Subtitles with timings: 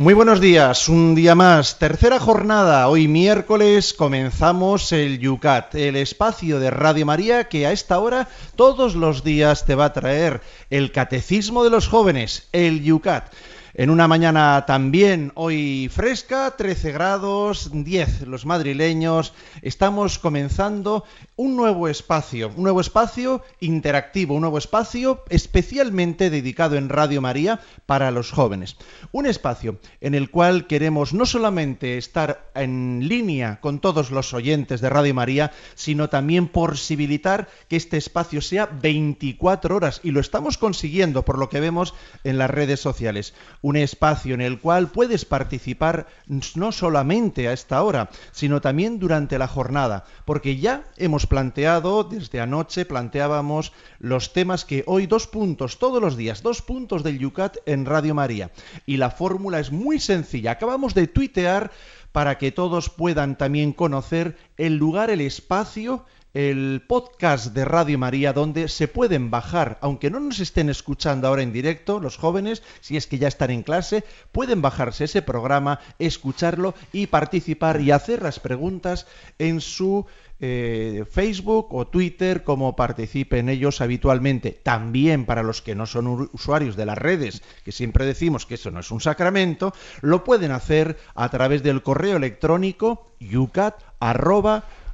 [0.00, 2.88] Muy buenos días, un día más, tercera jornada.
[2.88, 8.26] Hoy miércoles comenzamos el Yucat, el espacio de Radio María que a esta hora
[8.56, 10.40] todos los días te va a traer
[10.70, 13.30] el catecismo de los jóvenes, el Yucat.
[13.80, 21.88] En una mañana también hoy fresca, 13 grados, 10 los madrileños, estamos comenzando un nuevo
[21.88, 28.32] espacio, un nuevo espacio interactivo, un nuevo espacio especialmente dedicado en Radio María para los
[28.32, 28.76] jóvenes.
[29.12, 34.82] Un espacio en el cual queremos no solamente estar en línea con todos los oyentes
[34.82, 40.58] de Radio María, sino también posibilitar que este espacio sea 24 horas y lo estamos
[40.58, 43.32] consiguiendo por lo que vemos en las redes sociales
[43.76, 46.06] espacio en el cual puedes participar
[46.54, 52.40] no solamente a esta hora, sino también durante la jornada, porque ya hemos planteado, desde
[52.40, 57.56] anoche planteábamos los temas que hoy dos puntos, todos los días, dos puntos del Yucat
[57.66, 58.50] en Radio María.
[58.86, 60.52] Y la fórmula es muy sencilla.
[60.52, 61.70] Acabamos de tuitear
[62.12, 66.04] para que todos puedan también conocer el lugar, el espacio
[66.34, 71.42] el podcast de Radio María donde se pueden bajar, aunque no nos estén escuchando ahora
[71.42, 75.80] en directo, los jóvenes, si es que ya están en clase, pueden bajarse ese programa,
[75.98, 79.06] escucharlo y participar y hacer las preguntas
[79.38, 80.06] en su
[80.42, 84.52] eh, Facebook o Twitter como participen ellos habitualmente.
[84.62, 88.70] También para los que no son usuarios de las redes, que siempre decimos que eso
[88.70, 93.82] no es un sacramento, lo pueden hacer a través del correo electrónico yucat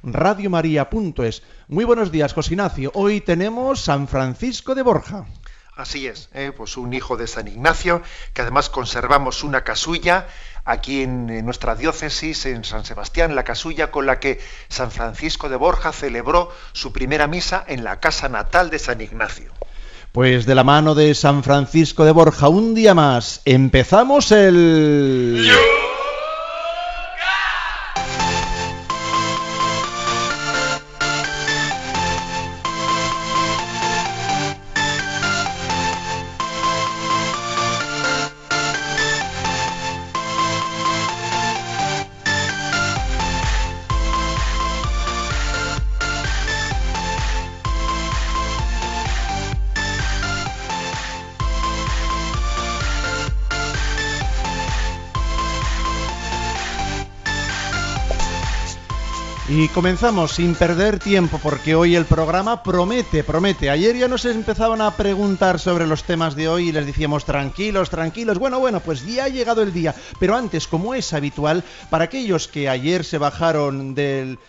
[0.03, 1.43] radiomaria.es.
[1.67, 2.91] Muy buenos días, José Ignacio.
[2.93, 5.25] Hoy tenemos San Francisco de Borja.
[5.75, 6.51] Así es, ¿eh?
[6.57, 8.01] pues un hijo de San Ignacio,
[8.33, 10.25] que además conservamos una casulla
[10.65, 15.55] aquí en, nuestra diócesis, en San Sebastián, la casulla con la que San Francisco de
[15.55, 19.53] Borja celebró su primera misa en la casa natal de San Ignacio.
[20.11, 25.47] Pues de la mano de San Francisco de Borja, un día más, empezamos el...
[59.67, 63.69] Y comenzamos sin perder tiempo porque hoy el programa promete, promete.
[63.69, 67.89] Ayer ya nos empezaban a preguntar sobre los temas de hoy y les decíamos tranquilos,
[67.89, 68.39] tranquilos.
[68.39, 69.93] Bueno, bueno, pues ya ha llegado el día.
[70.19, 74.39] Pero antes, como es habitual, para aquellos que ayer se bajaron del,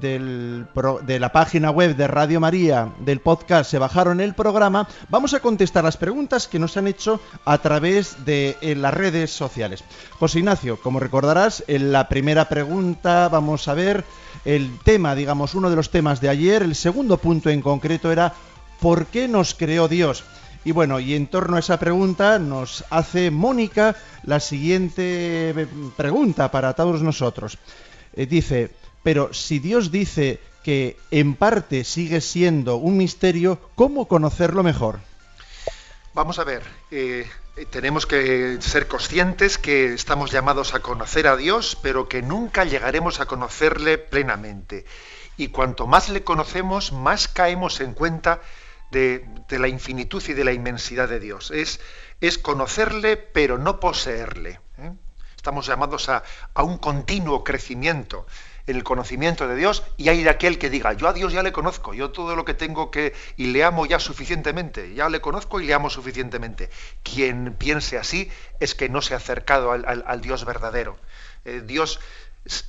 [0.00, 5.40] de la página web de Radio María, del podcast, se bajaron el programa, vamos a
[5.40, 9.84] contestar las preguntas que nos han hecho a través de las redes sociales.
[10.18, 14.04] José Ignacio, como recordarás, en la primera pregunta vamos a ver
[14.44, 18.34] el tema, digamos, uno de los temas de ayer, el segundo punto en concreto era
[18.80, 20.24] ¿por qué nos creó Dios?
[20.64, 25.66] Y bueno, y en torno a esa pregunta nos hace Mónica la siguiente eh,
[25.96, 27.58] pregunta para todos nosotros.
[28.14, 28.70] Eh, dice,
[29.04, 34.98] pero si Dios dice que en parte sigue siendo un misterio, ¿cómo conocerlo mejor?
[36.14, 41.36] Vamos a ver, eh, eh, tenemos que ser conscientes que estamos llamados a conocer a
[41.36, 44.86] Dios, pero que nunca llegaremos a conocerle plenamente.
[45.36, 48.40] Y cuanto más le conocemos, más caemos en cuenta
[48.90, 51.50] de, la infinitud y de la inmensidad de Dios.
[51.50, 51.78] Es,
[52.22, 54.60] es conocerle, pero no poseerle.
[54.78, 54.92] ¿eh?
[55.36, 56.22] Estamos llamados a
[56.62, 58.26] un continuo crecimiento
[58.66, 61.42] en el conocimiento de Dios y hay de aquel que diga, yo a Dios ya
[61.42, 65.20] le conozco, yo todo lo que tengo que y le amo ya suficientemente, ya le
[65.20, 66.70] conozco y le amo suficientemente.
[67.02, 68.30] Quien piense así
[68.60, 70.96] es que no se ha acercado al, Dios verdadero.
[71.44, 72.00] Eh, Dios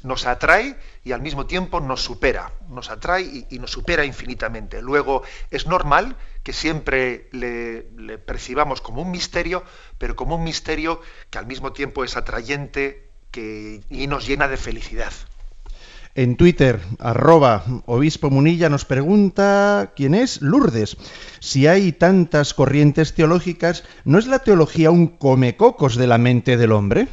[0.04, 4.82] nos atrae y al mismo tiempo nos supera, nos atrae y, nos supera infinitamente.
[4.82, 9.64] Luego es normal que siempre le, le percibamos como un misterio,
[9.98, 14.58] pero como un misterio que al mismo tiempo es atrayente que, y nos llena de
[14.58, 15.12] felicidad.
[16.18, 20.96] En Twitter, arroba obispo Munilla nos pregunta quién es Lourdes.
[21.42, 26.72] Si hay tantas corrientes teológicas, ¿no es la teología un comecocos de la mente del
[26.72, 27.10] hombre?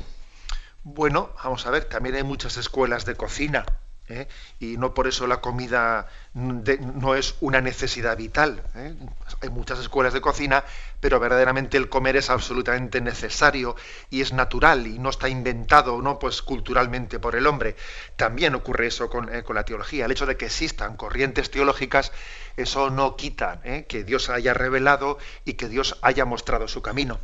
[0.84, 3.64] Bueno, vamos a ver, también hay muchas escuelas de cocina.
[4.08, 4.28] ¿Eh?
[4.58, 8.62] y no por eso la comida no es una necesidad vital.
[8.74, 8.94] ¿eh?
[9.40, 10.64] Hay muchas escuelas de cocina,
[11.00, 13.76] pero verdaderamente el comer es absolutamente necesario
[14.10, 17.76] y es natural y no está inventado no pues culturalmente por el hombre.
[18.16, 20.06] También ocurre eso con, eh, con la teología.
[20.06, 22.12] El hecho de que existan corrientes teológicas,
[22.56, 27.18] eso no quita que Dios haya revelado y que Dios haya mostrado su camino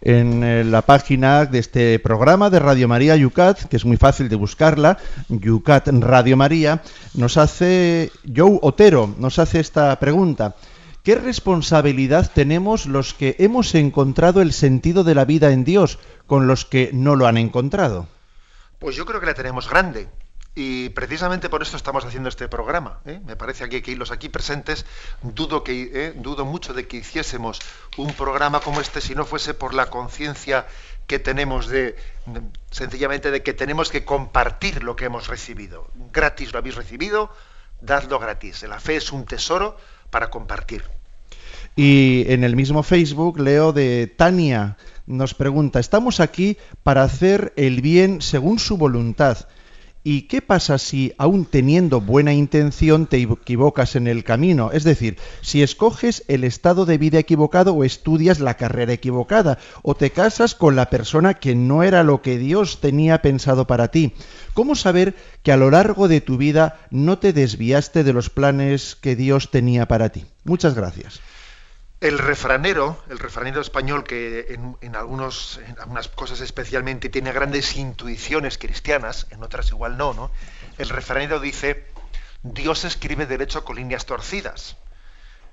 [0.00, 4.28] en eh, la página de este programa de Radio María Yucat, que es muy fácil
[4.28, 4.98] de buscarla,
[5.28, 6.82] Yucat Radio María,
[7.14, 10.56] nos hace Joe Otero, nos hace esta pregunta.
[11.02, 16.46] ¿Qué responsabilidad tenemos los que hemos encontrado el sentido de la vida en Dios con
[16.46, 18.08] los que no lo han encontrado?
[18.78, 20.08] Pues yo creo que la tenemos grande.
[20.60, 22.98] Y precisamente por esto estamos haciendo este programa.
[23.06, 23.20] ¿eh?
[23.24, 24.86] Me parece que los aquí presentes
[25.22, 26.12] dudo, que, ¿eh?
[26.16, 27.60] dudo mucho de que hiciésemos
[27.96, 30.66] un programa como este si no fuese por la conciencia
[31.06, 31.94] que tenemos de,
[32.72, 35.86] sencillamente de que tenemos que compartir lo que hemos recibido.
[36.12, 37.30] Gratis lo habéis recibido,
[37.80, 38.64] dadlo gratis.
[38.64, 39.76] La fe es un tesoro
[40.10, 40.82] para compartir.
[41.76, 44.76] Y en el mismo Facebook leo de Tania,
[45.06, 49.46] nos pregunta, estamos aquí para hacer el bien según su voluntad
[50.10, 54.70] ¿Y qué pasa si, aún teniendo buena intención, te equivocas en el camino?
[54.72, 59.94] Es decir, si escoges el estado de vida equivocado o estudias la carrera equivocada, o
[59.94, 64.14] te casas con la persona que no era lo que Dios tenía pensado para ti.
[64.54, 68.96] ¿Cómo saber que a lo largo de tu vida no te desviaste de los planes
[68.96, 70.24] que Dios tenía para ti?
[70.42, 71.20] Muchas gracias.
[72.00, 78.56] El refranero, el refranero español que en, algunos, en algunas cosas especialmente tiene grandes intuiciones
[78.56, 80.30] cristianas, en otras igual no, ¿no?
[80.78, 81.86] El refranero dice,
[82.44, 84.76] Dios escribe derecho con líneas torcidas.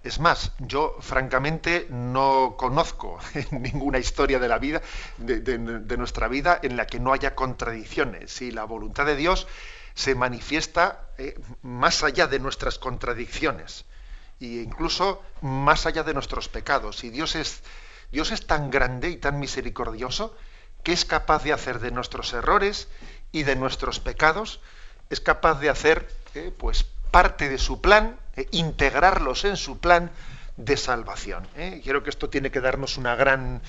[0.04, 3.20] Es más, yo francamente no conozco
[3.50, 4.84] ninguna historia de la vida,
[5.18, 8.32] de, nuestra vida, en la que no haya contradicciones.
[8.32, 9.48] Si la voluntad de Dios
[9.96, 13.86] se manifiesta eh, más allá de nuestras contradicciones
[14.40, 17.04] y incluso más allá de nuestros pecados.
[17.04, 17.62] Y Dios es,
[18.12, 20.36] Dios es tan grande y tan misericordioso
[20.84, 22.88] que es capaz de hacer de nuestros errores
[23.32, 24.62] y de nuestros pecados,
[25.10, 30.12] es capaz de hacer eh, pues parte de su plan, eh, integrarlos en su plan
[30.58, 31.48] de salvación.
[31.58, 31.82] ¿eh?
[31.84, 33.62] Creo que esto tiene que darnos una gran,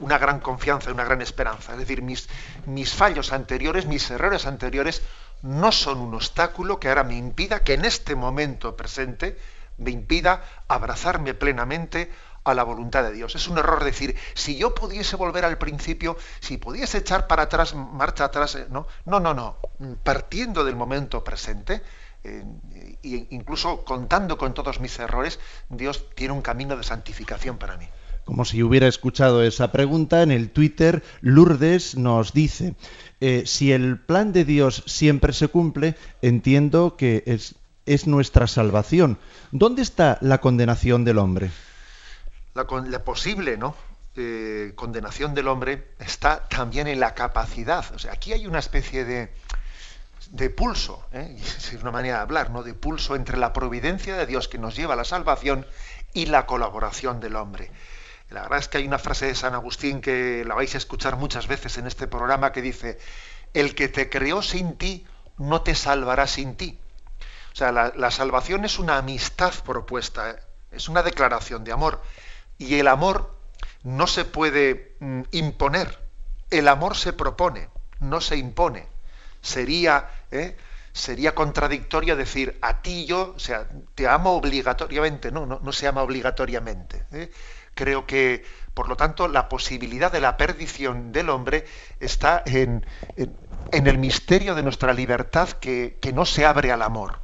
[0.00, 1.72] una gran confianza, una gran esperanza.
[1.72, 2.28] Es decir, mis,
[2.66, 5.02] mis fallos anteriores, mis errores anteriores,
[5.42, 9.38] no son un obstáculo que ahora me impida que en este momento presente
[9.78, 12.10] me impida abrazarme plenamente
[12.44, 13.34] a la voluntad de Dios.
[13.34, 17.74] Es un error decir, si yo pudiese volver al principio, si pudiese echar para atrás,
[17.74, 19.56] marcha atrás, eh, no, no, no, no.
[20.02, 21.82] Partiendo del momento presente,
[22.24, 25.38] e incluso contando con todos mis errores,
[25.68, 27.88] Dios tiene un camino de santificación para mí.
[28.24, 32.74] Como si hubiera escuchado esa pregunta, en el Twitter Lourdes nos dice,
[33.20, 37.54] eh, si el plan de Dios siempre se cumple, entiendo que es
[37.88, 39.18] es nuestra salvación.
[39.50, 41.50] ¿Dónde está la condenación del hombre?
[42.54, 42.66] La,
[43.04, 43.74] posible ¿no?
[44.16, 47.84] Eh, condenación del hombre está también en la capacidad.
[47.94, 49.32] O sea, aquí hay una especie de,
[50.30, 51.36] de pulso, ¿eh?
[51.40, 52.62] es una manera de hablar, ¿no?
[52.62, 55.66] de pulso entre la providencia de Dios que nos lleva a la salvación
[56.12, 57.70] y la colaboración del hombre.
[58.30, 61.16] La verdad es que hay una frase de San Agustín que la vais a escuchar
[61.16, 62.98] muchas veces en este programa que dice,
[63.54, 65.06] el que te creó sin ti
[65.38, 66.78] no te salvará sin ti.
[67.58, 70.36] O sea, la, salvación es una amistad propuesta, ¿eh?
[70.70, 72.00] es una declaración de amor.
[72.56, 73.34] Y el amor
[73.82, 75.98] no se puede mm, imponer,
[76.50, 78.86] el amor se propone, no se impone.
[79.42, 80.56] Sería, ¿eh?
[80.92, 86.04] sería contradictorio decir a ti yo, o sea, te amo obligatoriamente, no, no, se ama
[86.04, 87.06] obligatoriamente.
[87.10, 87.32] ¿eh?
[87.74, 91.64] Creo que, por lo tanto, la posibilidad de la perdición del hombre
[91.98, 92.86] está en,
[93.72, 97.18] el misterio de nuestra libertad que no se abre al amor.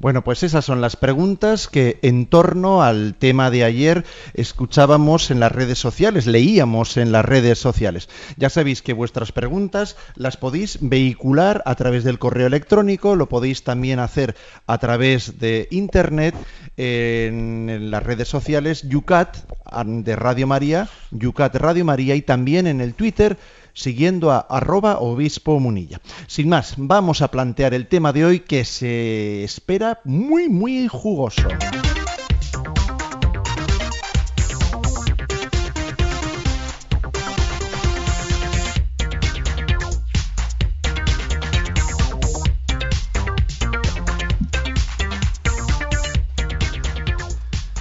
[0.00, 5.40] Bueno, pues esas son las preguntas que en torno al tema de ayer escuchábamos en
[5.40, 8.08] las redes sociales, leíamos en las redes sociales.
[8.38, 13.62] Ya sabéis que vuestras preguntas las podéis vehicular a través del correo electrónico, lo podéis
[13.62, 16.34] también hacer a través de internet
[16.78, 19.36] en, las redes sociales Yucat
[19.84, 23.36] de Radio María, Yucat Radio María y también en el Twitter
[23.80, 26.00] siguiendo a arroba obispo munilla.
[26.26, 31.48] Sin más, vamos a plantear el tema de hoy que se espera muy, muy jugoso.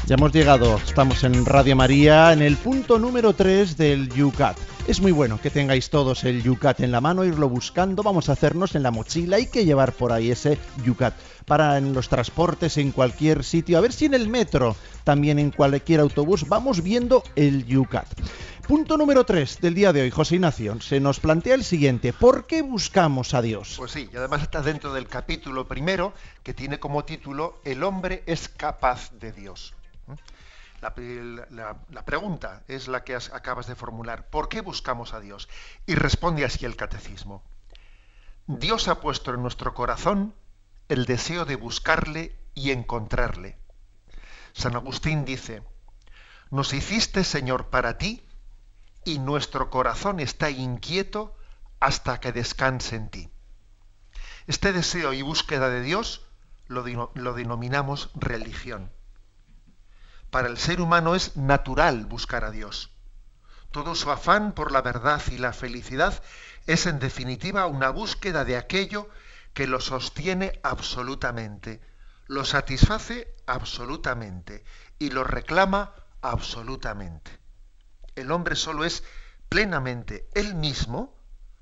[0.09, 4.57] Ya hemos llegado, estamos en Radio María en el punto número 3 del Yucat.
[4.87, 8.31] Es muy bueno que tengáis todos el Yucat en la mano, irlo buscando, vamos a
[8.31, 11.13] hacernos en la mochila, hay que llevar por ahí ese Yucat
[11.45, 15.51] para en los transportes, en cualquier sitio, a ver si en el metro, también en
[15.51, 18.07] cualquier autobús, vamos viendo el Yucat.
[18.67, 22.47] Punto número 3 del día de hoy, José Ignacio, se nos plantea el siguiente, ¿por
[22.47, 23.75] qué buscamos a Dios?
[23.77, 28.23] Pues sí, y además está dentro del capítulo primero, que tiene como título El hombre
[28.25, 29.75] es capaz de Dios.
[30.81, 34.29] La, pregunta es la que acabas de formular.
[34.29, 35.49] ¿Por qué buscamos a Dios?
[35.85, 37.43] Y responde así el catecismo.
[38.47, 40.33] Dios ha puesto en nuestro corazón
[40.87, 43.57] el deseo de buscarle y encontrarle.
[44.53, 45.63] San Agustín dice,
[46.49, 48.23] nos hiciste Señor para ti
[49.03, 51.35] y nuestro corazón está inquieto
[51.79, 53.29] hasta que descanse en ti.
[54.47, 56.25] Este deseo y búsqueda de Dios
[56.67, 58.91] lo, denominamos religión.
[60.31, 62.91] Para el ser humano es natural buscar a Dios.
[63.71, 66.21] Todo su afán por la verdad y la felicidad
[66.67, 69.09] es en definitiva una búsqueda de aquello
[69.53, 71.81] que lo sostiene absolutamente,
[72.27, 74.63] lo satisface absolutamente
[75.00, 77.39] y lo reclama absolutamente.
[78.15, 79.03] El hombre solo es
[79.50, 81.15] plenamente él mismo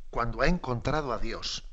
[0.09, 1.63] cuando ha encontrado a Dios.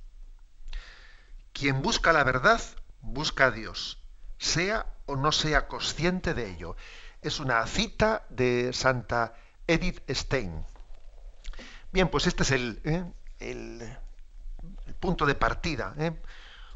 [1.53, 2.61] Quien busca la verdad,
[3.01, 3.99] busca a Dios,
[4.39, 6.77] sea o no sea consciente de ello.
[7.23, 9.35] Es una cita de Santa
[9.67, 10.65] Edith Stein.
[11.93, 13.05] Bien, pues este es el, ¿eh?
[13.41, 13.97] el,
[15.01, 15.95] punto de partida.
[15.99, 16.13] ¿eh?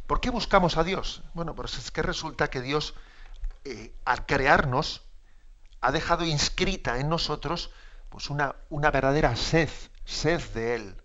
[0.07, 1.23] ¿Por qué buscamos a Dios?
[1.35, 2.95] Bueno, pues es que resulta que Dios,
[3.65, 5.03] eh, al crearnos,
[5.81, 7.71] ha dejado inscrita en nosotros
[8.09, 9.69] pues una, una verdadera sed,
[10.05, 10.97] sed de Él.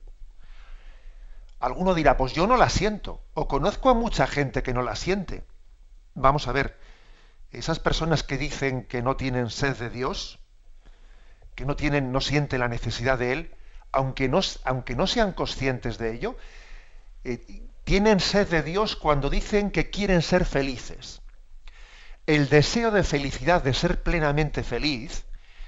[1.60, 4.96] Alguno dirá, pues yo no la siento, o conozco a mucha gente que no la
[4.96, 5.46] siente.
[6.14, 6.78] Vamos a ver,
[7.54, 10.40] esas personas que dicen que no tienen sed de Dios,
[11.56, 13.52] que no tienen, no sienten la necesidad de Él,
[13.92, 16.36] aunque no, aunque no sean conscientes de ello,
[17.24, 21.22] eh, tienen sed de Dios cuando dicen que quieren ser felices.
[22.26, 25.26] El deseo de felicidad, de ser plenamente feliz,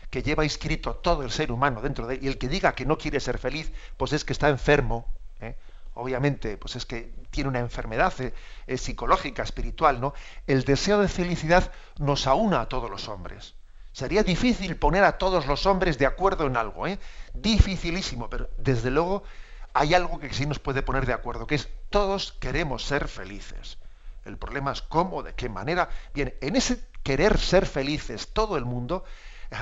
[0.09, 2.85] que lleva inscrito todo el ser humano dentro de él, y el que diga que
[2.85, 5.05] no quiere ser feliz, pues es que está enfermo.
[5.95, 10.13] Obviamente, pues es que tiene una enfermedad eh, psicológica, espiritual, ¿no?
[10.47, 13.55] El deseo de felicidad nos aúna a todos los hombres.
[13.91, 16.99] Sería difícil poner a todos los hombres de acuerdo en algo, ¿eh?
[17.33, 19.23] Dificilísimo, pero desde luego
[19.73, 23.77] hay algo que sí nos puede poner de acuerdo, que es todos queremos ser felices.
[24.25, 25.89] El problema es cómo, de qué manera.
[26.13, 29.03] Bien, en ese querer ser felices todo el mundo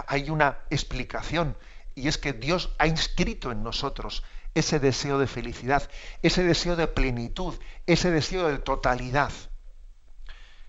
[0.07, 1.57] hay una explicación
[1.95, 4.23] y es que Dios ha inscrito en nosotros
[4.55, 5.89] ese deseo de felicidad,
[6.21, 7.55] ese deseo de plenitud,
[7.85, 9.31] ese deseo de totalidad,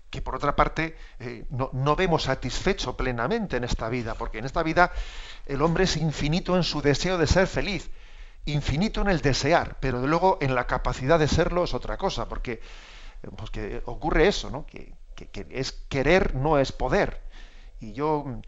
[0.09, 4.63] que por otra parte eh, no, vemos satisfecho plenamente en esta vida, porque en esta
[4.63, 4.91] vida
[5.45, 7.89] el hombre es infinito en su deseo de ser feliz,
[8.45, 12.61] infinito en el desear, pero luego en la capacidad de serlo es otra cosa, porque,
[13.35, 13.51] pues
[13.85, 14.65] ocurre eso, ¿no?
[14.65, 14.93] que
[15.49, 17.21] es querer no es poder.
[17.79, 18.41] Y yo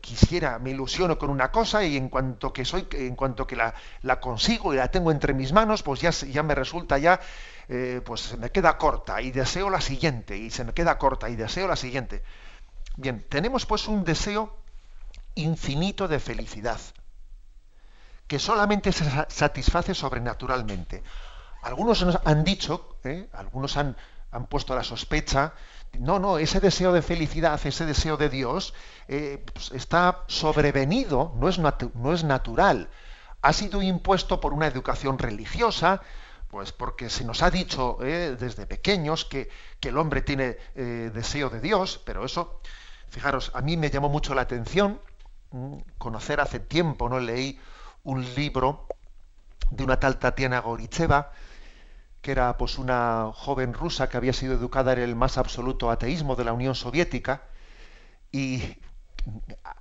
[0.00, 3.74] quisiera, me ilusiono con una cosa y en cuanto que soy, en cuanto que la,
[4.02, 7.20] la consigo y la tengo entre mis manos, pues ya, ya me resulta ya,
[7.68, 11.28] eh, pues se me queda corta y deseo la siguiente y se me queda corta
[11.28, 12.22] y deseo la siguiente.
[12.96, 14.56] Bien, tenemos pues un deseo
[15.34, 16.80] infinito de felicidad
[18.26, 21.02] que solamente se satisface sobrenaturalmente.
[21.62, 23.28] Algunos nos han dicho, ¿eh?
[23.32, 23.96] algunos han,
[24.32, 25.52] han puesto la sospecha
[26.00, 28.74] no, no, ese deseo de felicidad, ese deseo de Dios,
[29.08, 32.88] eh, pues está sobrevenido, no es, no es natural.
[33.42, 36.02] Ha sido impuesto por una educación religiosa,
[36.48, 39.48] pues porque se nos ha dicho eh, desde pequeños que,
[39.82, 42.60] el hombre tiene eh, deseo de Dios, pero eso,
[43.08, 45.00] fijaros, a mí me llamó mucho la atención
[45.52, 47.20] mm, conocer hace tiempo, ¿no?
[47.20, 47.60] Leí
[48.02, 48.88] un libro
[49.70, 51.30] de una tal Tatiana Goricheva,
[52.26, 56.34] que era pues una joven rusa que había sido educada en el más absoluto ateísmo
[56.34, 57.44] de la Unión Soviética
[58.32, 58.78] y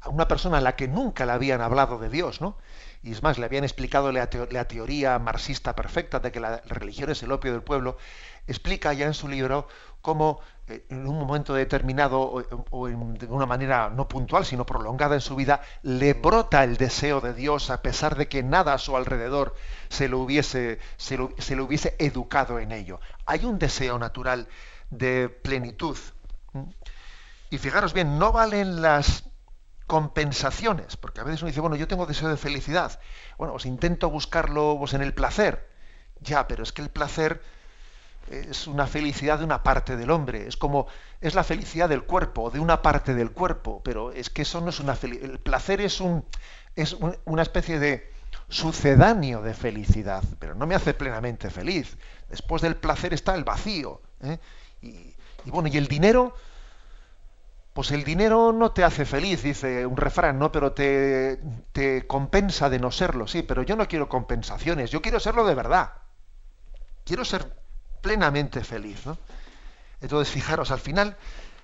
[0.05, 2.55] una persona a la que nunca le habían hablado de Dios, ¿no?
[3.01, 7.23] Y es más, le habían explicado la, teoría marxista perfecta de que la religión es
[7.23, 7.97] el opio del pueblo,
[8.45, 9.67] explica ya en su libro
[10.05, 15.21] cómo eh, en un momento determinado o, de una manera no puntual, sino prolongada en
[15.21, 18.95] su vida, le brota el deseo de Dios a pesar de que nada a su
[18.95, 19.55] alrededor
[19.89, 22.99] se lo hubiese, se lo, hubiese educado en ello.
[23.25, 24.47] Hay un deseo natural
[24.91, 25.97] de plenitud.
[27.49, 29.23] Y fijaros bien, no valen las
[29.87, 32.99] compensaciones, porque a veces uno dice, bueno, yo tengo deseo de felicidad,
[33.39, 35.67] bueno, os intento buscarlo vos en el placer.
[36.21, 37.41] Ya, pero es que el placer
[38.29, 40.87] es una felicidad de una parte del hombre, es como
[41.21, 44.69] es la felicidad del cuerpo, de una parte del cuerpo, pero es que eso no
[44.69, 45.31] es una felicidad.
[45.31, 46.25] El placer es un
[46.75, 48.11] es una especie de
[48.49, 51.97] sucedáneo de felicidad, pero no me hace plenamente feliz.
[52.29, 54.01] Después del placer está el vacío.
[54.21, 54.39] ¿eh?
[54.81, 55.15] Y,
[55.45, 56.35] bueno, y el dinero,
[57.73, 60.51] pues el dinero no te hace feliz, dice un refrán, ¿no?
[60.51, 61.39] Pero te,
[61.71, 65.55] te compensa de no serlo, sí, pero yo no quiero compensaciones, yo quiero serlo de
[65.55, 65.93] verdad.
[67.03, 67.64] Quiero ser
[68.05, 69.17] plenamente feliz, ¿no?
[69.99, 71.17] Entonces, fijaros, al final,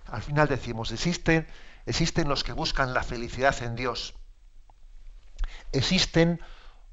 [0.07, 1.47] al final decimos, existen,
[1.85, 4.15] existen los que buscan la felicidad en Dios.
[5.71, 6.41] Existen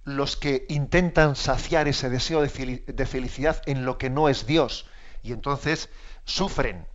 [0.05, 4.85] los que intentan saciar ese deseo de felicidad en lo que no es Dios.
[5.23, 5.89] Y entonces
[6.27, 6.87] sufren,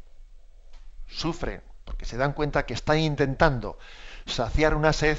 [1.08, 3.80] sufren, porque se dan cuenta que están intentando
[4.28, 5.18] saciar una sed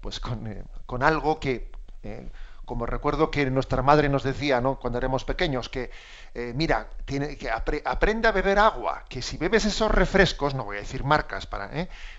[0.00, 0.62] pues con, eh,
[1.00, 1.72] algo que,
[2.04, 2.30] eh,
[2.66, 4.78] como recuerdo que nuestra madre nos decía ¿no?
[4.78, 5.90] cuando éramos pequeños, que
[6.34, 10.76] eh, mira, tiene, que aprende a beber agua, que si bebes esos refrescos, no voy
[10.76, 11.70] a decir marcas, para,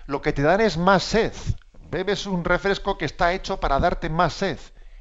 [0.06, 1.32] lo que te dan es más sed.
[1.90, 4.58] Bebes un refresco que está hecho para darte más sed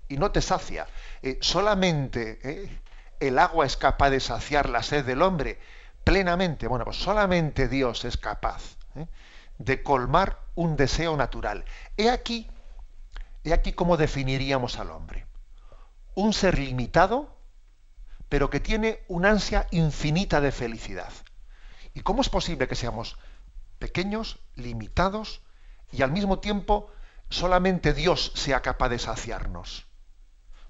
[0.07, 0.87] y no te sacia.
[1.21, 2.79] Eh, solamente eh,
[3.19, 5.59] el agua es capaz de saciar la sed del hombre
[6.03, 6.67] plenamente.
[6.67, 9.07] Bueno, pues solamente Dios es capaz eh,
[9.57, 11.65] de colmar un deseo natural.
[11.97, 12.49] He aquí,
[13.43, 15.26] he aquí cómo definiríamos al hombre.
[16.17, 17.37] Un ser limitado,
[18.27, 21.13] pero que tiene una ansia infinita de felicidad.
[21.93, 23.17] ¿Y cómo es posible que seamos
[23.77, 25.41] pequeños, limitados,
[25.91, 26.91] y al mismo tiempo
[27.29, 29.85] solamente Dios sea capaz de saciarnos?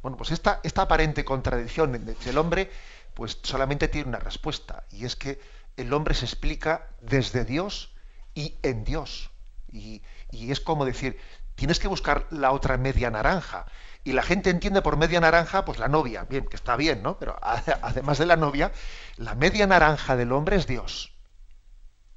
[0.01, 2.69] Bueno, pues esta, aparente contradicción del hombre,
[3.13, 5.39] pues solamente tiene una respuesta, y es que
[5.77, 7.95] el hombre se explica desde Dios
[8.35, 9.31] y en Dios.
[9.71, 11.17] Y, es como decir,
[11.55, 13.65] tienes que buscar la otra media naranja.
[14.07, 17.19] Y la gente entiende por media naranja, pues la novia, bien, que está bien, ¿no?
[17.19, 18.71] Pero además de la novia,
[19.17, 21.11] la media naranja del hombre es Dios.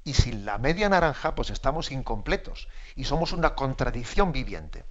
[0.05, 4.85] Y sin la media naranja, pues estamos incompletos y somos una contradicción viviente.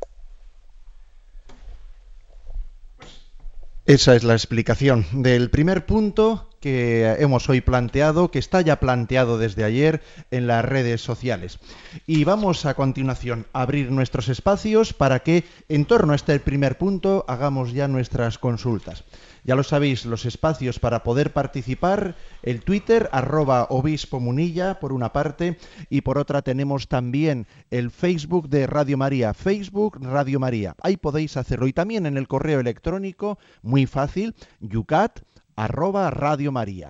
[3.86, 9.38] Esa es la explicación del primer punto que hemos hoy planteado, que está ya planteado
[9.38, 11.58] desde ayer en las redes sociales.
[12.06, 16.78] Y vamos a continuación a abrir nuestros espacios para que en torno a este primer
[16.78, 19.04] punto hagamos ya nuestras consultas.
[19.42, 25.12] Ya lo sabéis, los espacios para poder participar, el Twitter, arroba obispo munilla, por una
[25.12, 25.56] parte,
[25.88, 30.74] y por otra tenemos también el Facebook de Radio María, Facebook Radio María.
[30.82, 31.66] Ahí podéis hacerlo.
[31.66, 35.20] Y también en el correo electrónico, muy fácil, yucat,
[35.60, 36.88] arroba Radio María.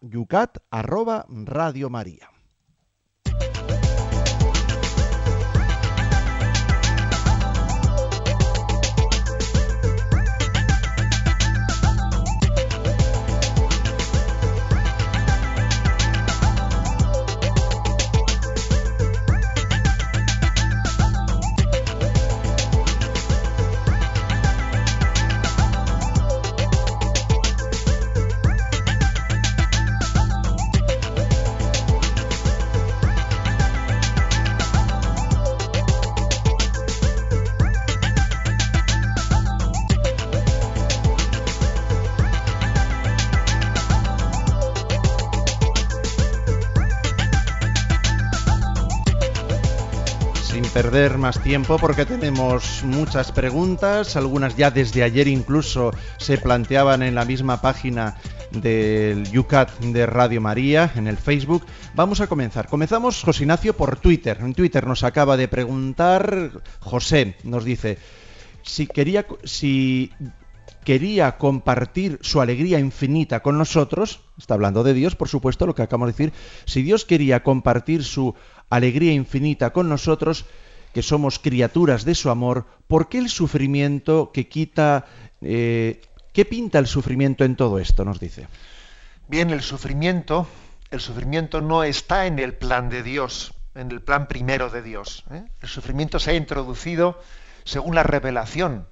[0.00, 2.26] yucat, arroba Radio María.
[50.92, 57.14] Perder más tiempo porque tenemos muchas preguntas, algunas ya desde ayer incluso se planteaban en
[57.14, 58.18] la misma página
[58.50, 61.64] del UCAT de Radio María en el Facebook.
[61.94, 62.68] Vamos a comenzar.
[62.68, 64.36] Comenzamos, José Ignacio, por Twitter.
[64.42, 67.96] En Twitter nos acaba de preguntar José, nos dice,
[68.62, 70.12] si quería, si
[70.84, 75.80] quería compartir su alegría infinita con nosotros, está hablando de Dios, por supuesto, lo que
[75.80, 76.32] acabamos de decir,
[76.66, 78.34] si Dios quería compartir su
[78.68, 80.44] alegría infinita con nosotros,
[80.92, 85.06] que somos criaturas de su amor, ¿por qué el sufrimiento que quita...
[85.40, 86.00] Eh,
[86.32, 88.06] ¿Qué pinta el sufrimiento en todo esto?
[88.06, 88.46] Nos dice.
[89.28, 90.46] Bien, el sufrimiento,
[90.90, 95.24] el sufrimiento no está en el plan de Dios, en el plan primero de Dios.
[95.30, 95.44] ¿eh?
[95.60, 97.20] El sufrimiento se ha introducido
[97.64, 98.86] según la revelación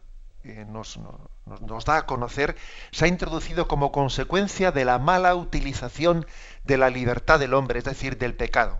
[0.44, 0.98] nos,
[1.46, 2.56] nos, da a conocer,
[2.92, 6.26] se ha introducido como consecuencia de la mala utilización
[6.64, 8.78] de la libertad del hombre, es decir, del pecado.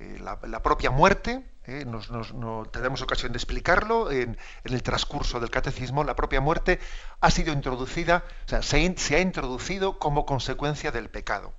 [0.00, 6.04] Eh, la, propia muerte, eh, no tenemos ocasión de explicarlo en, el transcurso del catecismo,
[6.04, 6.80] la propia muerte
[7.20, 11.52] ha sido introducida, o sea, se, ha introducido como consecuencia del pecado.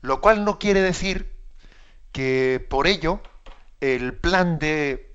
[0.00, 1.30] Lo cual no quiere decir
[2.10, 3.20] que por ello
[3.82, 5.14] el plan de,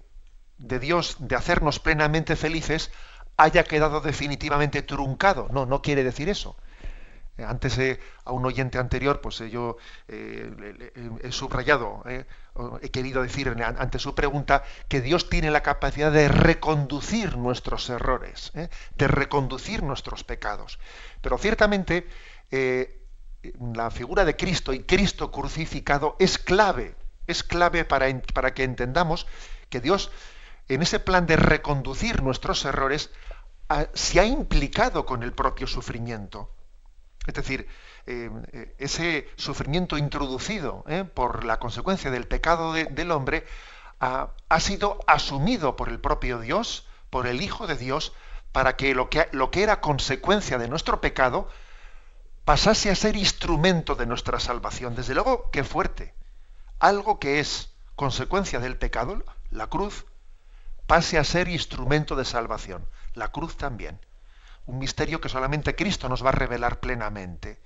[0.59, 2.91] de Dios de hacernos plenamente felices
[3.35, 5.47] haya quedado definitivamente truncado.
[5.51, 6.55] No, no quiere decir eso.
[7.37, 7.79] Eh, antes,
[8.25, 12.03] a un oyente anterior, pues yo he subrayado,
[12.81, 18.51] he querido decir ante su pregunta que Dios tiene la capacidad de reconducir nuestros errores,
[18.53, 20.79] de reconducir nuestros pecados.
[21.21, 22.07] Pero ciertamente
[23.59, 26.95] la figura de Cristo y Cristo crucificado es clave,
[27.27, 29.25] es clave para, para que entendamos
[29.69, 30.11] que Dios
[30.69, 33.09] en ese plan de reconducir nuestros errores
[33.93, 36.49] se ha implicado con el propio sufrimiento.
[37.25, 37.67] Es decir,
[38.05, 43.45] eh, eh, ese sufrimiento introducido eh, por la consecuencia del pecado del hombre
[43.99, 48.11] ha, sido asumido por el propio Dios, por el Hijo de Dios,
[48.51, 51.47] para que lo, que lo que era consecuencia de nuestro pecado
[52.43, 54.95] pasase a ser instrumento de nuestra salvación.
[54.95, 56.13] Desde luego, qué fuerte.
[56.79, 60.05] Algo que es consecuencia del pecado, la cruz,
[60.85, 62.85] pase a ser instrumento de salvación.
[63.13, 63.99] La cruz también.
[64.65, 67.59] Un misterio que solamente Cristo nos va a revelar plenamente.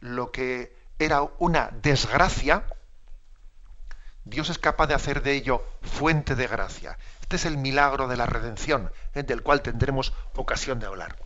[0.00, 2.64] Lo que era una desgracia,
[4.24, 6.98] Dios es capaz de hacer de ello fuente de gracia.
[7.20, 9.22] Este es el milagro de la redención, ¿eh?
[9.22, 11.16] del cual tendremos ocasión de hablar.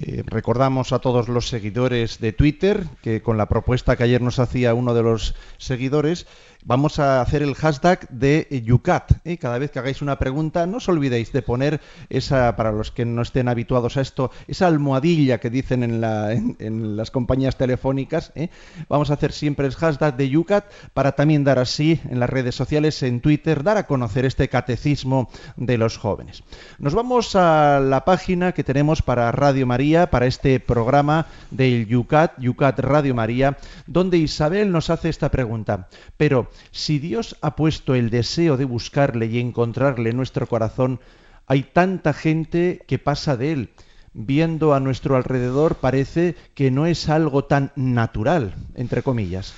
[0.00, 4.38] Eh, recordamos a todos los seguidores de Twitter que con la propuesta que ayer nos
[4.38, 6.26] hacía uno de los seguidores,
[6.64, 9.12] vamos a hacer el hashtag de Yucat.
[9.24, 9.38] ¿eh?
[9.38, 13.04] Cada vez que hagáis una pregunta, no os olvidéis de poner esa, para los que
[13.04, 18.32] no estén habituados a esto, esa almohadilla que dicen en, las compañías telefónicas.
[18.34, 18.48] ¿eh?
[18.88, 22.54] Vamos a hacer siempre el hashtag de Yucat para también dar así en las redes
[22.54, 26.42] sociales, en Twitter, dar a conocer este catecismo de los jóvenes.
[26.78, 32.38] Nos vamos a la página que tenemos para Radio María, para este programa del Yucat,
[32.38, 35.88] Yucat Radio María, donde Isabel nos hace esta pregunta.
[36.16, 41.00] Pero, si Dios ha puesto el deseo de buscarle y encontrarle en nuestro corazón,
[41.46, 43.74] hay tanta gente que pasa de él.
[44.12, 49.54] Viendo a nuestro alrededor parece que no es algo tan natural, entre comillas.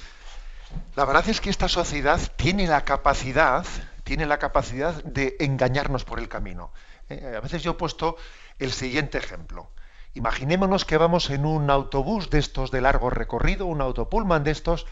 [0.95, 3.67] La verdad es que esta sociedad tiene la capacidad,
[4.05, 6.71] tiene la capacidad de engañarnos por el camino.
[7.09, 8.17] Eh, a veces yo he puesto
[8.59, 9.69] el siguiente ejemplo.
[10.15, 14.87] Imaginémonos que vamos en un autobús de estos de largo recorrido, un autopullman de estos,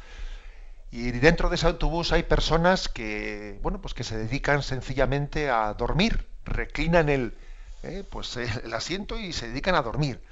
[0.95, 5.75] y dentro de ese autobús hay personas que, bueno, pues que se dedican sencillamente a
[5.75, 7.37] dormir, reclinan el,
[7.83, 10.23] eh, pues el asiento y se dedican a dormir.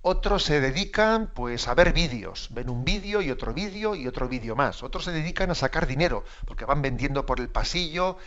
[0.00, 4.28] Otros se dedican pues a ver vídeos, ven un vídeo y otro vídeo y otro
[4.28, 4.84] vídeo más.
[4.84, 8.18] Otros se dedican a sacar dinero, porque van vendiendo por el pasillo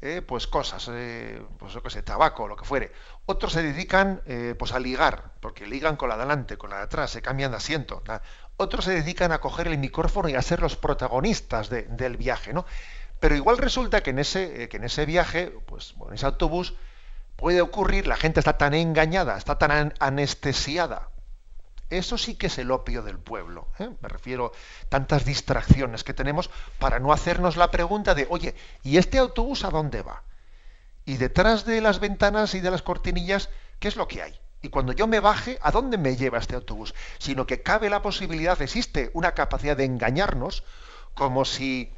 [0.00, 2.92] eh, pues cosas, eh, pues yo qué sé, tabaco, lo que fuere.
[3.26, 4.22] Otros se dedican
[4.58, 7.50] pues a ligar, porque ligan con la de adelante, con la de atrás, se cambian
[7.50, 8.02] de asiento.
[8.56, 12.64] Otros se dedican a coger el micrófono y a ser los protagonistas del viaje, ¿no?
[13.20, 16.74] Pero igual resulta que en ese, eh, que en ese viaje, pues en ese autobús,
[17.36, 21.10] puede ocurrir, la gente está tan engañada, está tan anestesiada.
[21.88, 23.68] Eso sí que es el opio del pueblo.
[23.78, 23.90] ¿eh?
[24.00, 28.96] Me refiero a tantas distracciones que tenemos para no hacernos la pregunta de, oye, ¿y
[28.96, 30.22] este autobús a dónde va?
[31.04, 34.40] Y detrás de las ventanas y de las cortinillas, ¿qué es lo que hay?
[34.66, 36.92] Y cuando yo me baje, ¿a dónde me lleva este autobús?
[37.18, 40.64] Sino que cabe la posibilidad, existe una capacidad de engañarnos
[41.14, 41.92] como si,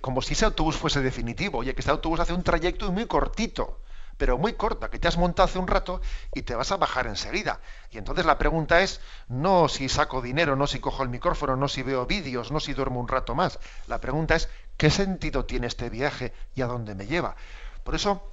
[0.00, 1.58] como si ese autobús fuese definitivo.
[1.58, 3.78] Oye, que este autobús hace un trayecto muy cortito,
[4.18, 6.00] pero muy corto, que te has montado hace un rato
[6.34, 7.60] y te vas a bajar enseguida.
[7.92, 11.68] Y entonces la pregunta es, no si saco dinero, no si cojo el micrófono, no
[11.68, 13.60] si veo vídeos, no si duermo un rato más.
[13.86, 17.36] La pregunta es, ¿qué sentido tiene este viaje y a dónde me lleva?
[17.84, 18.28] Por eso,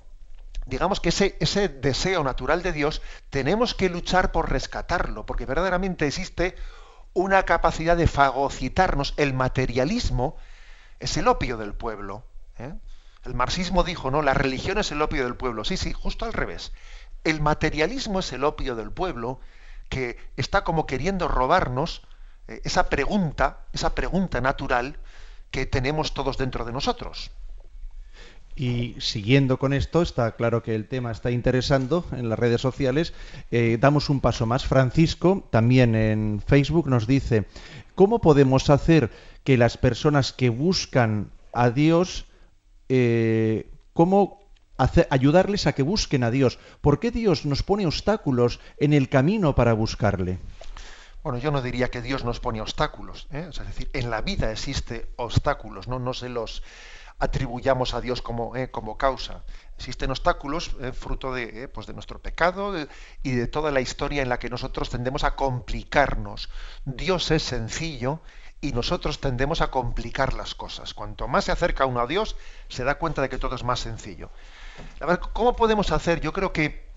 [0.65, 6.07] digamos que ese, ese deseo natural de Dios tenemos que luchar por rescatarlo, porque verdaderamente
[6.07, 6.55] existe
[7.13, 9.13] una capacidad de fagocitarnos.
[9.17, 10.37] El materialismo
[10.99, 12.23] es el opio del pueblo.
[12.57, 12.73] ¿eh?
[13.25, 15.63] El marxismo dijo, no, la religión es el opio del pueblo.
[15.63, 16.71] Sí, sí, justo al revés.
[17.23, 19.39] El materialismo es el opio del pueblo
[19.89, 22.03] que está como queriendo robarnos
[22.47, 24.97] eh, esa pregunta, esa pregunta natural
[25.51, 27.31] que tenemos todos dentro de nosotros.
[28.59, 33.13] Y siguiendo con esto, está claro que el tema está interesando en las redes sociales.
[33.51, 34.65] Eh, damos un paso más.
[34.65, 37.45] Francisco, también en Facebook, nos dice,
[37.95, 39.11] ¿cómo podemos hacer
[39.45, 42.25] que las personas que buscan a Dios,
[42.89, 44.41] eh, cómo
[45.09, 46.59] ayudarles a que busquen a Dios?
[46.81, 50.37] ¿Por qué Dios nos pone obstáculos en el camino para buscarle?
[51.23, 53.27] Bueno, yo no diría que Dios nos pone obstáculos.
[53.31, 53.47] ¿eh?
[53.49, 56.61] es decir, en la vida existe obstáculos, no, no se los
[57.19, 59.43] atribuyamos a Dios como, eh, como causa.
[59.77, 62.73] Existen obstáculos eh, fruto de, eh, pues de nuestro pecado
[63.23, 66.49] y de toda la historia en la que nosotros tendemos a complicarnos.
[66.85, 68.21] Dios es sencillo
[68.61, 70.93] y nosotros tendemos a complicar las cosas.
[70.93, 72.37] Cuanto más se acerca uno a Dios,
[72.69, 74.31] se da cuenta de que todo es más sencillo.
[75.33, 76.21] ¿Cómo podemos hacer?
[76.21, 76.87] Yo creo que,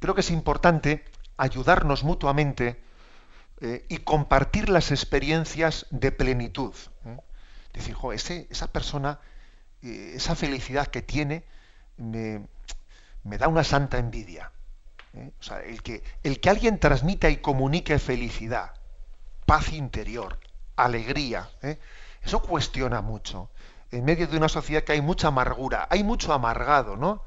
[0.00, 1.04] creo que es importante
[1.36, 2.82] ayudarnos mutuamente
[3.88, 6.74] y compartir las experiencias de plenitud.
[7.72, 7.96] Decir,
[8.50, 9.20] esa persona,
[9.82, 11.44] eh, esa felicidad que tiene,
[11.96, 12.46] me,
[13.38, 14.50] da una santa envidia.
[15.14, 18.72] O sea, el que, el que alguien transmita y comunique felicidad,
[19.44, 20.38] paz interior,
[20.76, 21.50] alegría,
[22.22, 23.50] eso cuestiona mucho.
[23.90, 27.22] En medio de una sociedad que hay mucha amargura, hay mucho amargado, ¿no?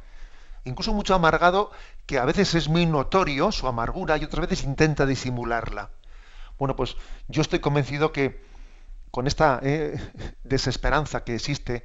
[0.64, 1.72] Incluso mucho amargado
[2.08, 5.92] que a veces es muy notorio su amargura y otras veces intenta disimularla.
[6.58, 6.96] Bueno, pues
[7.28, 8.44] yo estoy convencido que
[9.12, 9.98] con esta eh,
[10.44, 11.84] desesperanza que existe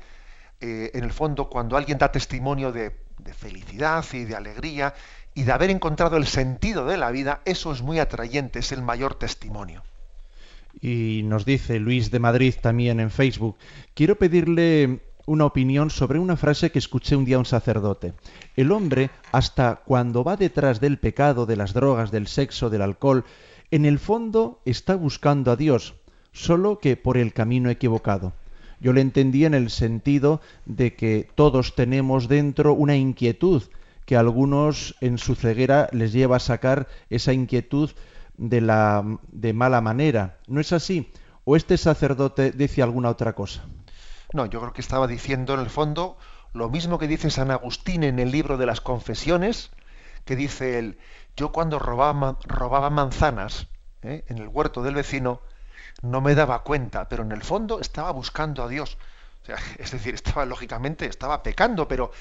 [0.60, 2.92] eh, en el fondo cuando alguien da testimonio de,
[3.34, 4.94] felicidad y de alegría
[5.34, 8.82] y de haber encontrado el sentido de la vida, eso es muy atrayente, es el
[8.82, 9.82] mayor testimonio.
[10.80, 13.56] Y nos dice Luis de Madrid también en Facebook,
[13.94, 18.14] quiero pedirle una opinión sobre una frase que escuché un día un sacerdote.
[18.56, 23.24] El hombre, hasta cuando va detrás del pecado, de las drogas, del sexo, del alcohol,
[23.70, 25.94] en el fondo está buscando a Dios,
[26.32, 28.32] solo que por el camino equivocado.
[28.80, 33.62] Yo le entendí en el sentido de que todos tenemos dentro una inquietud
[34.06, 37.90] que a algunos en su ceguera les lleva a sacar esa inquietud
[38.36, 40.38] de la de mala manera.
[40.48, 41.12] ¿No es así?
[41.44, 43.62] ¿O este sacerdote dice alguna otra cosa?
[44.32, 46.16] No, yo creo que estaba diciendo en el fondo
[46.52, 49.70] lo mismo que dice San Agustín en el libro de las confesiones,
[50.24, 50.98] que dice él,
[51.36, 53.68] yo cuando robaba, robaba manzanas
[54.02, 54.24] ¿eh?
[54.28, 55.40] en el huerto del vecino,
[56.03, 58.98] no me daba cuenta, pero en el fondo estaba buscando a Dios.
[59.79, 62.12] es decir, estaba lógicamente, estaba pecando, pero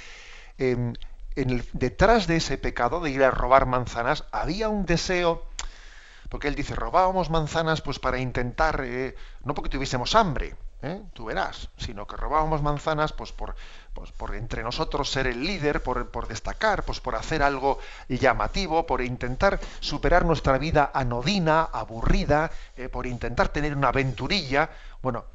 [0.58, 0.94] em,
[1.36, 5.46] en detrás de ese pecado de ir a robar manzanas había un deseo,
[6.30, 11.02] porque él dice, robábamos manzanas pues para intentar, eh, no porque tuviésemos hambre, ¿eh?
[11.14, 13.56] tú verás, sino que robábamos manzanas pues por,
[13.94, 18.86] pues por entre nosotros ser el líder, por, por, destacar, pues por hacer algo llamativo,
[18.86, 24.70] por intentar superar nuestra vida anodina, aburrida, eh, por intentar tener una aventurilla.
[25.02, 25.26] Bueno,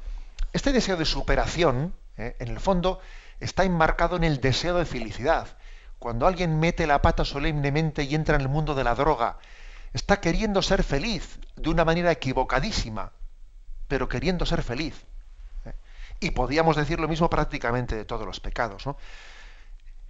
[0.53, 2.35] este deseo de superación, ¿eh?
[2.39, 2.99] en el fondo,
[3.39, 5.47] está enmarcado en el deseo de felicidad.
[5.99, 9.37] Cuando alguien mete la pata solemnemente y entra en el mundo de la droga,
[9.93, 13.11] está queriendo ser feliz de una manera equivocadísima,
[13.87, 15.05] pero queriendo ser feliz.
[16.19, 18.85] Y podíamos decir lo mismo prácticamente de todos los pecados.
[18.85, 18.97] ¿no?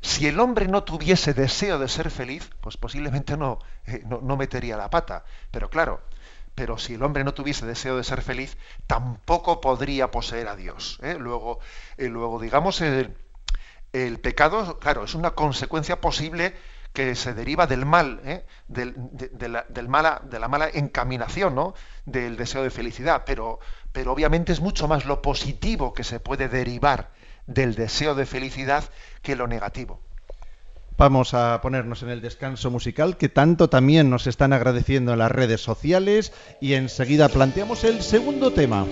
[0.01, 4.77] Si el hombre no tuviese deseo de ser feliz, pues posiblemente no, eh, no, metería
[4.77, 5.25] la pata.
[5.49, 6.01] Pero claro,
[6.53, 10.99] pero si el hombre no tuviese deseo de ser feliz, tampoco podría poseer a Dios.
[11.01, 11.17] ¿eh?
[11.19, 11.59] Luego,
[11.97, 13.17] eh, luego, digamos, el,
[13.93, 16.55] el, pecado, claro, es una consecuencia posible
[16.95, 18.21] que se deriva del mal,
[18.67, 21.75] del, de, la, del mala, de la mala encaminación, ¿no?
[22.05, 23.23] del deseo de felicidad.
[23.25, 23.59] Pero,
[23.91, 27.11] pero obviamente es mucho más lo positivo que se puede derivar
[27.45, 28.85] del deseo de felicidad
[29.21, 29.99] que lo negativo.
[30.97, 35.31] Vamos a ponernos en el descanso musical que tanto también nos están agradeciendo en las
[35.31, 36.31] redes sociales
[36.61, 38.85] y enseguida planteamos el segundo tema.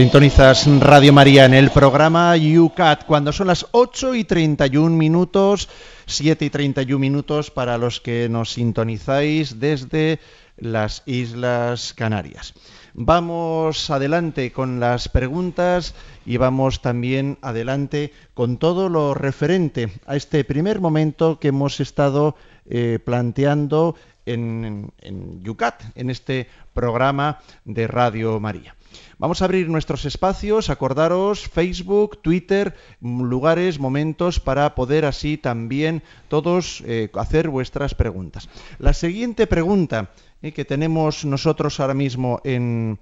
[0.00, 5.68] Sintonizas Radio María en el programa UCAT cuando son las 8 y 31 minutos,
[6.06, 10.18] 7 y 31 minutos para los que nos sintonizáis desde
[10.56, 12.54] las Islas Canarias.
[12.94, 20.44] Vamos adelante con las preguntas y vamos también adelante con todo lo referente a este
[20.44, 22.36] primer momento que hemos estado
[22.72, 28.74] eh, planteando en, en UCAT, en este programa de Radio María.
[29.18, 36.82] Vamos a abrir nuestros espacios, acordaros, Facebook, Twitter, lugares, momentos para poder así también todos
[36.86, 38.48] eh, hacer vuestras preguntas.
[38.78, 40.10] La siguiente pregunta
[40.42, 42.98] eh, que tenemos nosotros ahora mismo en,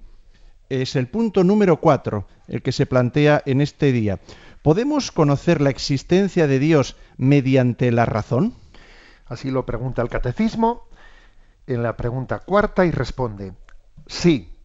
[0.67, 4.19] es el punto número 4, el que se plantea en este día.
[4.61, 8.53] ¿Podemos conocer la existencia de Dios mediante la razón?
[9.25, 10.88] Así lo pregunta el catecismo
[11.69, 13.53] en la pregunta cuarta y responde,
[14.07, 14.57] sí,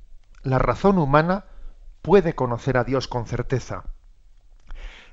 [0.42, 1.44] la razón humana
[2.00, 3.84] puede conocer a Dios con certeza.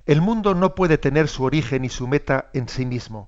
[0.06, 3.28] El mundo no puede tener su origen y su meta en sí mismo.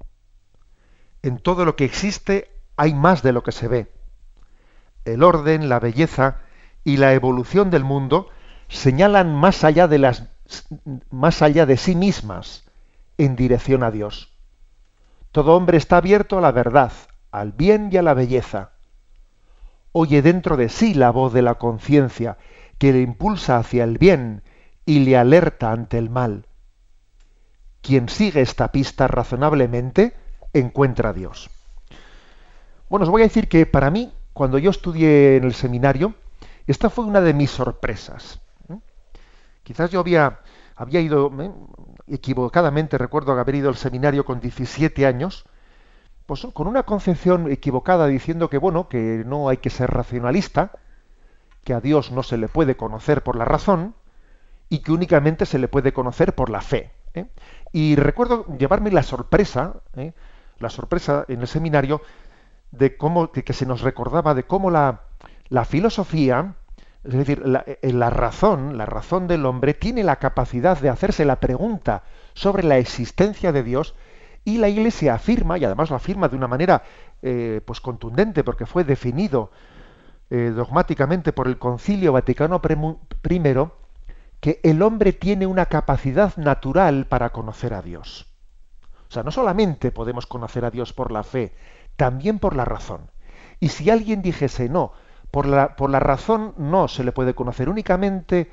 [1.21, 3.91] En todo lo que existe hay más de lo que se ve.
[5.05, 6.39] El orden, la belleza
[6.85, 8.29] y la evolución del mundo
[8.69, 10.29] señalan más allá de las
[11.09, 12.63] más allá de sí mismas
[13.17, 14.33] en dirección a Dios.
[15.31, 16.91] Todo hombre está abierto a la verdad,
[17.33, 18.73] al bien y a la belleza
[19.93, 22.37] oye dentro de sí la voz de la conciencia
[22.77, 24.43] que le impulsa hacia el bien
[24.85, 26.47] y le alerta ante el mal.
[27.81, 30.13] Quien sigue esta pista razonablemente
[30.51, 31.49] encuentra a Dios.
[32.89, 36.15] Bueno, os voy a decir que para mí, cuando yo estudié en el seminario,
[36.67, 38.41] esta fue una de mis sorpresas.
[38.69, 38.77] ¿eh?
[39.63, 40.39] Quizás yo había,
[40.75, 41.51] había ido ¿eh?
[42.07, 45.45] equivocadamente, recuerdo haber ido al seminario con 17 años,
[46.25, 50.71] pues con una concepción equivocada diciendo que bueno, que no hay que ser racionalista,
[51.63, 53.95] que a Dios no se le puede conocer por la razón
[54.69, 56.91] y que únicamente se le puede conocer por la fe.
[57.13, 57.27] ¿eh?
[57.71, 60.13] Y recuerdo llevarme la sorpresa, ¿eh?
[60.59, 62.01] la sorpresa en el seminario
[62.71, 65.01] de cómo que, se nos recordaba de cómo la,
[65.49, 66.55] la filosofía,
[67.03, 71.25] es decir, la, eh, la razón, la razón del hombre tiene la capacidad de hacerse
[71.25, 73.93] la pregunta sobre la existencia de Dios
[74.45, 76.83] y la Iglesia afirma, y además lo afirma de una manera
[77.21, 79.51] eh, pues contundente, porque fue definido
[80.29, 83.41] eh, dogmáticamente por el Concilio Vaticano I,
[84.39, 88.27] que el hombre tiene una capacidad natural para conocer a Dios.
[89.09, 91.53] O sea, no solamente podemos conocer a Dios por la fe,
[91.95, 93.11] también por la razón.
[93.59, 94.91] Y si alguien dijese no,
[95.31, 98.51] por la, por la razón no se le puede conocer únicamente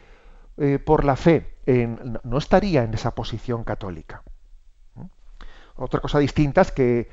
[0.57, 1.57] eh, por la fe,
[2.25, 4.23] no estaría en esa posición católica.
[5.81, 7.09] Otra cosa distinta es que,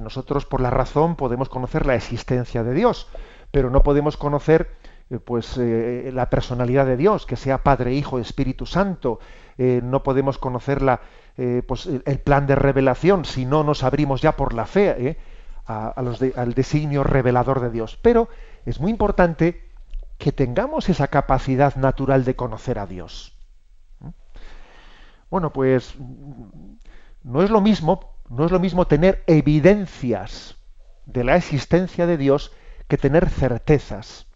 [0.00, 3.08] nosotros por la razón podemos conocer la existencia de Dios,
[3.50, 4.70] pero no podemos conocer
[5.10, 9.20] eh, pues eh, la personalidad de Dios, que sea Padre, Hijo, Espíritu Santo.
[9.58, 11.02] Eh, no podemos conocer la,
[11.66, 15.18] pues, el plan de revelación si no nos abrimos ya por la fe
[15.66, 17.98] a, al designio revelador de Dios.
[18.00, 18.30] Pero
[18.64, 19.62] es muy importante
[20.16, 23.36] que tengamos esa capacidad natural de conocer a Dios.
[25.28, 25.96] Bueno, pues
[27.26, 30.56] no es lo mismo, no es lo mismo tener evidencias
[31.06, 32.52] de la existencia de Dios
[32.86, 34.28] que tener certezas.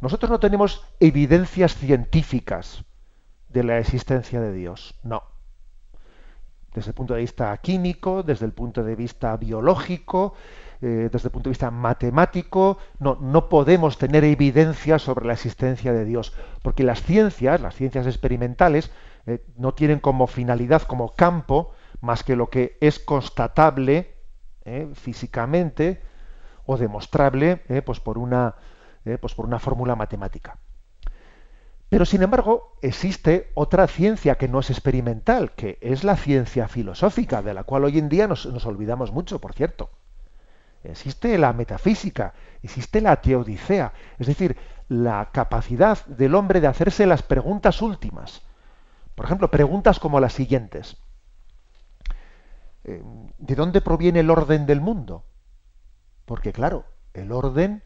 [0.00, 2.84] Nosotros no tenemos evidencias científicas
[3.50, 5.22] de la existencia de Dios, no.
[6.72, 10.32] Desde el punto de vista químico, desde el punto de vista biológico,
[10.80, 15.92] eh, desde el punto de vista matemático, no, no podemos tener evidencias sobre la existencia
[15.92, 16.32] de Dios,
[16.62, 18.90] porque las ciencias, las ciencias experimentales,
[19.26, 24.14] eh, no tienen como finalidad, como campo, más que lo que es constatable
[24.64, 26.02] eh, físicamente
[26.66, 28.54] o demostrable eh, pues por una,
[29.20, 30.58] pues por una fórmula matemática.
[31.88, 37.42] Pero sin embargo, existe otra ciencia que no es experimental, que es la ciencia filosófica,
[37.42, 39.90] de la cual hoy en día nos, nos olvidamos mucho, por cierto.
[40.84, 44.56] Existe la metafísica, existe la teodicea, es decir,
[44.88, 48.42] la capacidad del hombre de hacerse las preguntas últimas.
[49.20, 50.96] Por ejemplo, preguntas como las siguientes.
[52.84, 53.02] Eh,
[53.36, 55.24] ¿De dónde proviene el orden del mundo?
[56.24, 57.82] Porque claro, el orden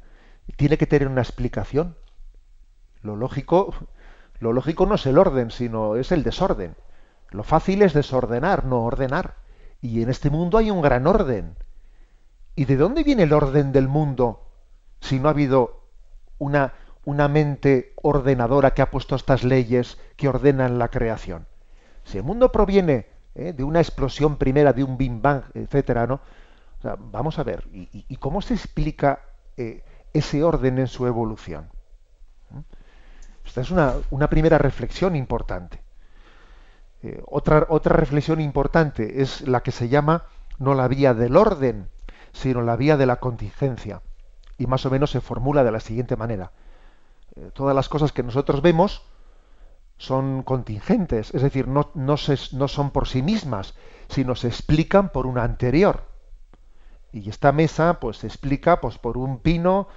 [0.57, 1.97] tiene que tener una explicación.
[3.03, 3.75] Lo lógico,
[4.39, 6.77] lo lógico no es el orden, sino es el desorden.
[7.31, 9.35] Lo fácil es desordenar, no ordenar.
[9.81, 11.57] Y en este mundo hay un gran orden.
[12.55, 14.53] ¿Y de dónde viene el orden del mundo
[15.01, 15.89] si no ha habido
[16.39, 16.75] una,
[17.05, 21.47] una mente ordenadora que ha puesto estas leyes que ordenan la creación?
[22.05, 23.53] Si el mundo proviene ¿eh?
[23.53, 26.21] de una explosión primera, de un Big Bang, etcétera, ¿no?
[27.11, 29.21] vamos a ver, ¿y, cómo se explica
[29.57, 29.83] eh,
[30.13, 31.71] ese orden en su evolución?
[32.51, 32.61] ¿Mm?
[33.47, 35.83] Esta es una, una primera reflexión importante.
[37.03, 40.25] Eh, otra, otra reflexión importante es la que se llama
[40.59, 41.89] no la vía del orden,
[42.33, 44.03] sino la vía de la contingencia.
[44.59, 46.53] Y más o menos se formula de la siguiente manera.
[47.53, 49.03] Todas las cosas que nosotros vemos,
[49.97, 52.17] son contingentes, es decir, no, no,
[52.53, 53.75] no son por sí mismas,
[54.09, 56.03] sino se explican por una anterior.
[57.13, 59.89] Y esta mesa pues se explica pues, por un pino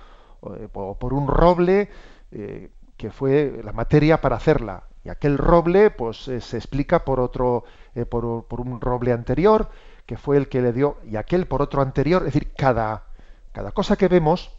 [0.56, 1.90] eh, o por un roble
[2.32, 4.84] eh, que fue la materia para hacerla.
[5.04, 7.64] Y aquel roble pues eh, se explica por otro,
[8.10, 9.70] por, por, un roble anterior
[10.06, 12.22] que fue el que le dio, y aquel por otro anterior.
[12.22, 13.08] Es decir, cada,
[13.52, 14.57] cada cosa que vemos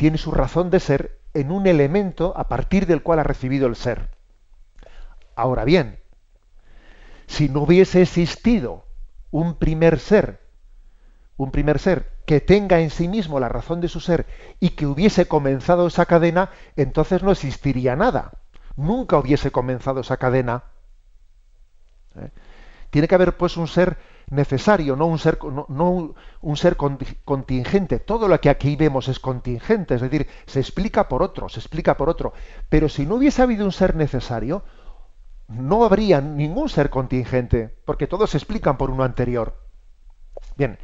[0.00, 3.76] tiene su razón de ser en un elemento a partir del cual ha recibido el
[3.76, 4.08] ser.
[5.36, 5.98] Ahora bien,
[7.26, 8.86] si no hubiese existido
[9.30, 10.40] un primer ser,
[11.36, 14.24] un primer ser que tenga en sí mismo la razón de su ser
[14.58, 18.32] y que hubiese comenzado esa cadena, entonces no existiría nada.
[18.76, 20.64] Nunca hubiese comenzado esa cadena.
[22.16, 22.30] ¿Eh?
[22.88, 23.98] Tiene que haber pues un ser
[24.30, 27.98] necesario, no un ser, no, un ser contingente.
[27.98, 31.96] Todo lo que aquí vemos es contingente, es decir, se explica por otro, se explica
[31.96, 32.32] por otro.
[32.68, 34.62] Pero si no hubiese habido un ser necesario,
[35.48, 39.60] no habría ningún ser contingente, porque todos se explican por uno anterior.
[40.56, 40.78] Bien,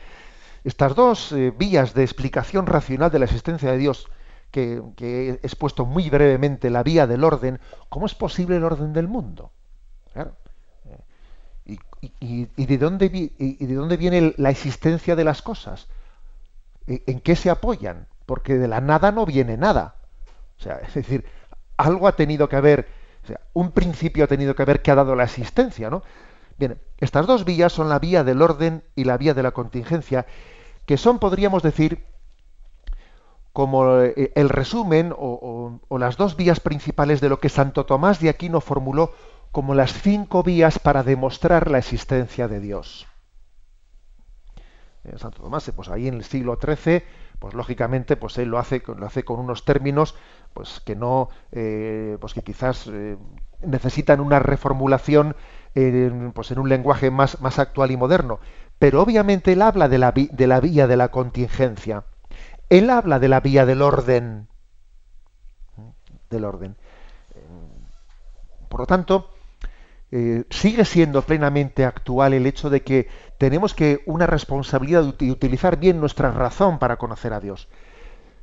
[0.65, 4.09] estas dos eh, vías de explicación racional de la existencia de Dios,
[4.51, 9.07] que, he expuesto muy brevemente, la vía del orden, ¿cómo es posible el orden del
[9.07, 9.53] mundo?
[11.67, 13.07] Y, de dónde,
[13.39, 15.89] ¿Y de dónde viene la existencia de las cosas?
[16.87, 18.07] ¿E, ¿En qué se apoyan?
[18.27, 19.97] Porque de la nada no viene nada.
[20.59, 21.25] O sea, es decir,
[21.77, 22.89] algo ha tenido que haber
[23.53, 26.03] un principio ha tenido que ver que ha dado la existencia, ¿no?
[26.59, 30.27] Bien, estas dos vías son la vía del orden y la vía de la contingencia,
[30.87, 32.05] que son, podríamos decir,
[33.53, 38.29] como eh, el resumen o, las dos vías principales de lo que Santo Tomás de
[38.29, 39.13] Aquino formuló
[39.53, 43.07] como las cinco vías para demostrar la existencia de Dios.
[45.07, 47.05] Eh, Santo Tomás, pues ahí en el siglo XIII,
[47.39, 50.15] pues lógicamente, pues él lo hace, lo hace con unos términos
[50.53, 53.19] pues que no, eh, pues que quizás eh,
[53.61, 55.37] necesitan una reformulación
[56.33, 58.41] pues en un lenguaje más, más actual y moderno.
[58.79, 62.05] Pero obviamente él habla de la, de la vía de la contingencia.
[62.71, 64.49] Él habla de la vía del orden.
[66.31, 66.77] Del orden.
[68.71, 69.31] Por lo tanto,
[70.13, 75.79] eh, sigue siendo plenamente actual el hecho de que tenemos que una responsabilidad de utilizar
[75.79, 77.69] bien nuestra razón para conocer a Dios.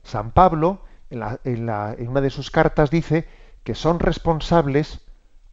[0.04, 1.70] San Pablo en,
[2.10, 3.28] una de sus cartas dice
[3.64, 5.02] que son responsables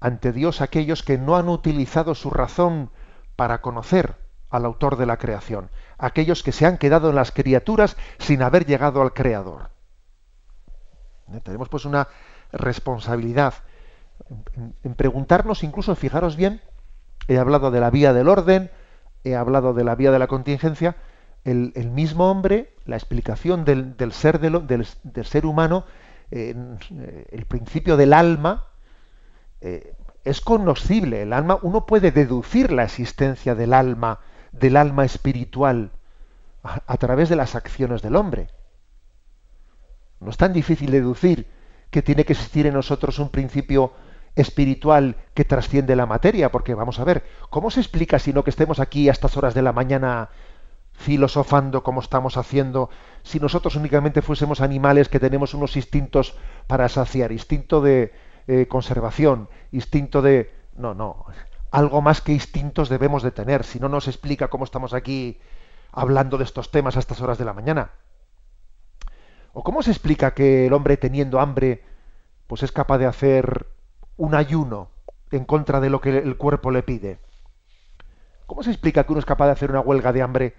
[0.00, 2.90] ante Dios aquellos que no han utilizado su razón
[3.36, 4.16] para conocer
[4.48, 8.66] al autor de la creación, aquellos que se han quedado en las criaturas sin haber
[8.66, 9.70] llegado al Creador.
[11.32, 11.40] ¿Eh?
[11.44, 12.08] Tenemos pues una
[12.50, 13.54] responsabilidad
[14.84, 16.60] en, preguntarnos, incluso, fijaros bien,
[17.28, 18.70] he hablado de la vía del orden,
[19.24, 20.96] he hablado de la vía de la contingencia,
[21.44, 25.84] el, mismo hombre, la explicación del, ser, del, ser humano,
[26.30, 26.54] eh,
[27.30, 28.66] el principio del alma,
[29.60, 29.94] eh,
[30.24, 31.22] es conocible.
[31.22, 34.20] El alma, uno puede deducir la existencia del alma,
[34.52, 35.90] del alma espiritual,
[36.62, 38.48] a, través de las acciones del hombre.
[40.20, 41.46] No es tan difícil deducir
[41.90, 43.92] que tiene que existir en nosotros un principio
[44.36, 48.50] espiritual que trasciende la materia, porque vamos a ver, ¿cómo se explica si no que
[48.50, 50.30] estemos aquí a estas horas de la mañana
[51.00, 52.90] filosofando como estamos haciendo,
[53.22, 58.12] si nosotros únicamente fuésemos animales que tenemos unos instintos para saciar, instinto de
[58.46, 60.52] eh, conservación, instinto de...
[60.76, 61.24] No, no,
[61.70, 65.40] algo más que instintos debemos de tener, si no nos explica cómo estamos aquí
[65.90, 67.92] hablando de estos temas a estas horas de la mañana.
[69.54, 71.82] ¿O cómo se explica que el hombre teniendo hambre,
[72.46, 73.66] pues es capaz de hacer
[74.20, 74.90] un ayuno
[75.30, 77.18] en contra de lo que el cuerpo le pide?
[78.46, 80.54] ¿Cómo se explica que uno es capaz de hacer una huelga de hambre?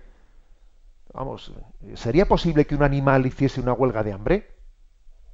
[1.14, 1.54] Vamos,
[1.94, 4.56] ¿sería posible que un animal hiciese una huelga de hambre?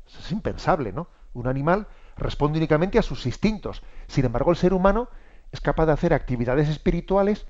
[0.06, 1.08] Es impensable, ¿no?
[1.34, 3.82] Un animal responde únicamente a sus instintos.
[4.08, 5.08] Sin embargo, el ser humano
[5.54, 7.48] es capaz de hacer actividades espirituales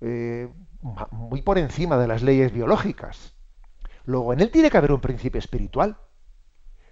[0.00, 0.48] eh,
[1.10, 3.34] muy por encima de las leyes biológicas.
[4.04, 5.96] Luego, en él tiene que haber un principio espiritual.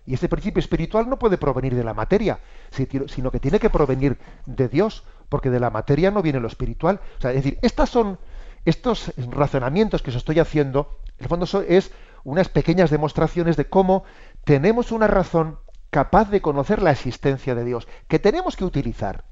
[0.09, 2.41] Y este principio espiritual no puede provenir de la materia,
[2.71, 6.99] sino que tiene que provenir de Dios, porque de la materia no viene lo espiritual.
[7.19, 8.19] O sea, es decir, estas son
[8.65, 11.93] estos razonamientos que os estoy haciendo, en el fondo es
[12.25, 14.05] unas pequeñas demostraciones de cómo
[14.45, 15.59] tenemos una razón
[15.91, 19.25] capaz de conocer la existencia de Dios, que tenemos que utilizar.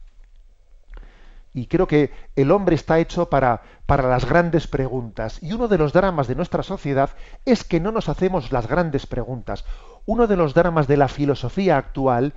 [1.57, 5.43] Y creo que el hombre está hecho para, para las grandes preguntas.
[5.43, 7.09] Y uno de los dramas de nuestra sociedad
[7.47, 9.65] es que no nos hacemos las grandes preguntas.
[10.05, 12.35] Uno de los dramas de la filosofía actual,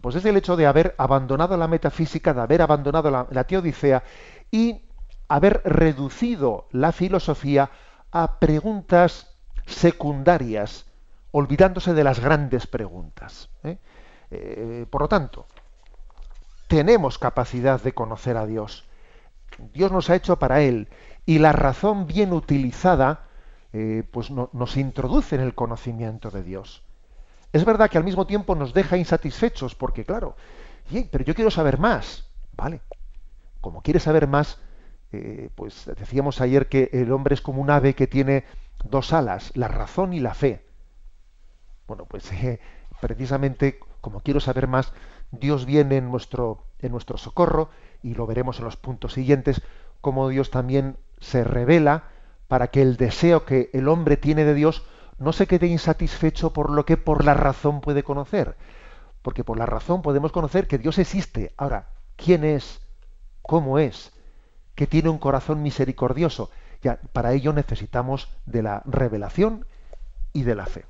[0.00, 4.04] pues es el hecho de haber abandonado la metafísica, de haber abandonado la, teodicea
[4.52, 4.82] y
[5.26, 7.70] haber reducido la filosofía
[8.12, 9.34] a preguntas
[9.66, 10.86] secundarias,
[11.32, 13.50] olvidándose de las grandes preguntas.
[13.64, 13.78] ¿eh?
[14.30, 15.46] Eh, por lo tanto,
[16.68, 18.84] tenemos capacidad de conocer a Dios.
[19.72, 20.88] Dios nos ha hecho para Él
[21.26, 23.28] y la razón bien utilizada
[23.72, 26.82] eh, pues nos introduce en el conocimiento de Dios.
[27.52, 30.36] Es verdad que al mismo tiempo nos deja insatisfechos porque, claro,
[31.10, 32.28] pero yo quiero saber más.
[32.56, 32.80] Vale,
[33.60, 34.58] como quieres saber más,
[35.54, 38.44] pues decíamos ayer que el hombre es como un ave que tiene
[38.84, 40.64] dos alas, la razón y la fe.
[41.86, 42.30] Bueno, pues
[43.00, 44.92] precisamente como quiero saber más,
[45.40, 47.68] Dios viene en nuestro, en nuestro socorro,
[48.02, 49.62] y lo veremos en los puntos siguientes,
[50.00, 52.04] como Dios también se revela
[52.48, 54.84] para que el deseo que el hombre tiene de Dios
[55.18, 58.56] no se quede insatisfecho por lo que por la razón puede conocer.
[59.22, 61.54] Porque por la razón podemos conocer que Dios existe.
[61.56, 62.80] Ahora, ¿quién es?
[63.42, 64.12] ¿Cómo es?
[64.74, 66.50] Que tiene un corazón misericordioso.
[66.82, 69.66] Ya, para ello necesitamos de la revelación
[70.32, 70.84] y de la fe.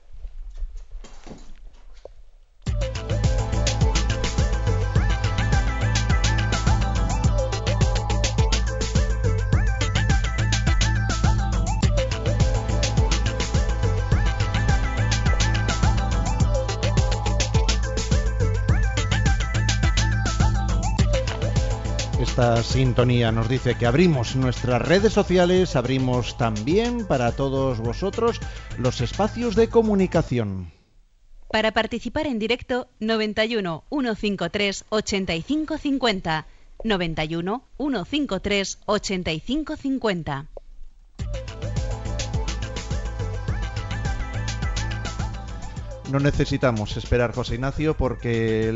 [22.35, 28.41] Esta sintonía nos dice que abrimos nuestras redes sociales, abrimos también para todos vosotros
[28.77, 30.73] los espacios de comunicación.
[31.49, 36.47] Para participar en directo, 91 153 8550.
[36.83, 40.47] 91 153 8550.
[46.15, 48.69] No necesitamos esperar, José Ignacio, porque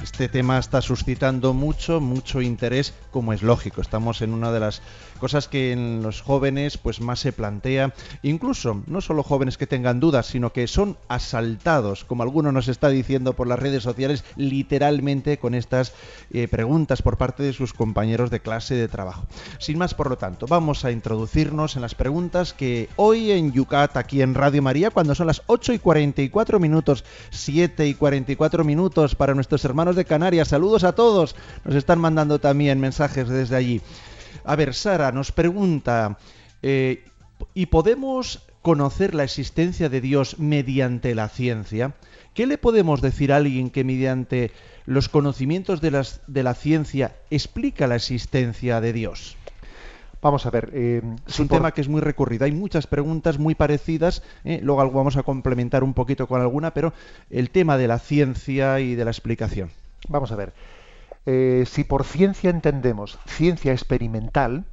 [0.00, 3.80] este tema está suscitando mucho, mucho interés, como es lógico.
[3.80, 4.80] Estamos en una de las
[5.18, 9.98] cosas que en los jóvenes pues más se plantea, incluso no solo jóvenes que tengan
[9.98, 15.38] dudas, sino que son asaltados, como alguno nos está diciendo por las redes sociales, literalmente
[15.38, 15.94] con estas
[16.30, 19.26] eh, preguntas por parte de sus compañeros de clase de trabajo.
[19.58, 23.96] Sin más, por lo tanto, vamos a introducirnos en las preguntas que hoy en Yucat,
[23.96, 28.62] aquí en Radio María, cuando son las 8 y 44 minutos, minutos, 7 y 44
[28.62, 30.48] minutos para nuestros hermanos de Canarias.
[30.48, 31.34] Saludos a todos.
[31.64, 33.80] Nos están mandando también mensajes desde allí.
[34.44, 36.18] A ver, Sara nos pregunta,
[36.62, 37.04] eh,
[37.54, 41.94] ¿y podemos conocer la existencia de Dios mediante la ciencia?
[42.34, 44.50] ¿Qué le podemos decir a alguien que mediante
[44.84, 45.90] los conocimientos de,
[46.42, 49.36] la ciencia explica la existencia de Dios?
[50.24, 50.70] Vamos a ver.
[50.72, 52.46] Eh, es un tema que es muy recurrido.
[52.46, 54.22] Hay muchas preguntas muy parecidas.
[54.44, 56.94] Eh, luego vamos a complementar un poquito con alguna, pero
[57.28, 59.70] el tema de la ciencia y de la explicación.
[60.08, 60.54] Vamos a ver.
[61.26, 64.64] Eh, si por ciencia entendemos ciencia experimental,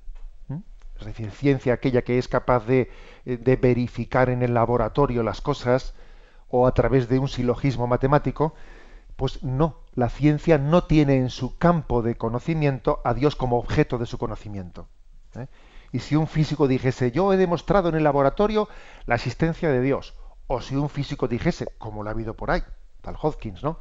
[1.02, 2.89] es decir, ciencia aquella que es capaz de,
[3.26, 5.93] de verificar en el laboratorio las cosas
[6.47, 8.56] o a través de un silogismo matemático,
[9.18, 13.97] pues no, la ciencia no tiene en su campo de conocimiento a Dios como objeto
[13.97, 14.88] de su conocimiento.
[15.36, 15.47] ¿Eh?
[15.91, 18.69] Y si un físico dijese, yo he demostrado en el laboratorio
[19.05, 20.15] la existencia de Dios,
[20.47, 22.63] o si un físico dijese, como lo ha habido por ahí,
[23.01, 23.77] tal Hopkins, ¿no?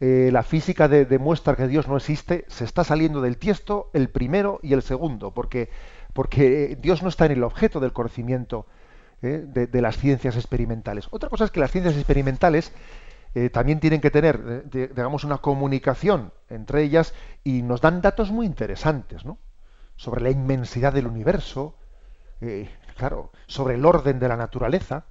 [0.00, 4.60] Eh, la física demuestra que Dios no existe, se está saliendo del tiesto el primero
[4.62, 5.70] y el segundo, porque,
[6.12, 8.66] porque Dios no está en el objeto del conocimiento
[9.22, 9.44] ¿eh?
[9.44, 11.08] de, las ciencias experimentales.
[11.10, 12.72] Otra cosa es que las ciencias experimentales
[13.52, 17.14] también tienen que tener, digamos, una comunicación entre ellas
[17.44, 19.24] y nos dan datos muy interesantes.
[19.98, 21.74] Sobre la inmensidad del universo,
[22.40, 25.04] eh, claro, sobre el orden de la naturaleza.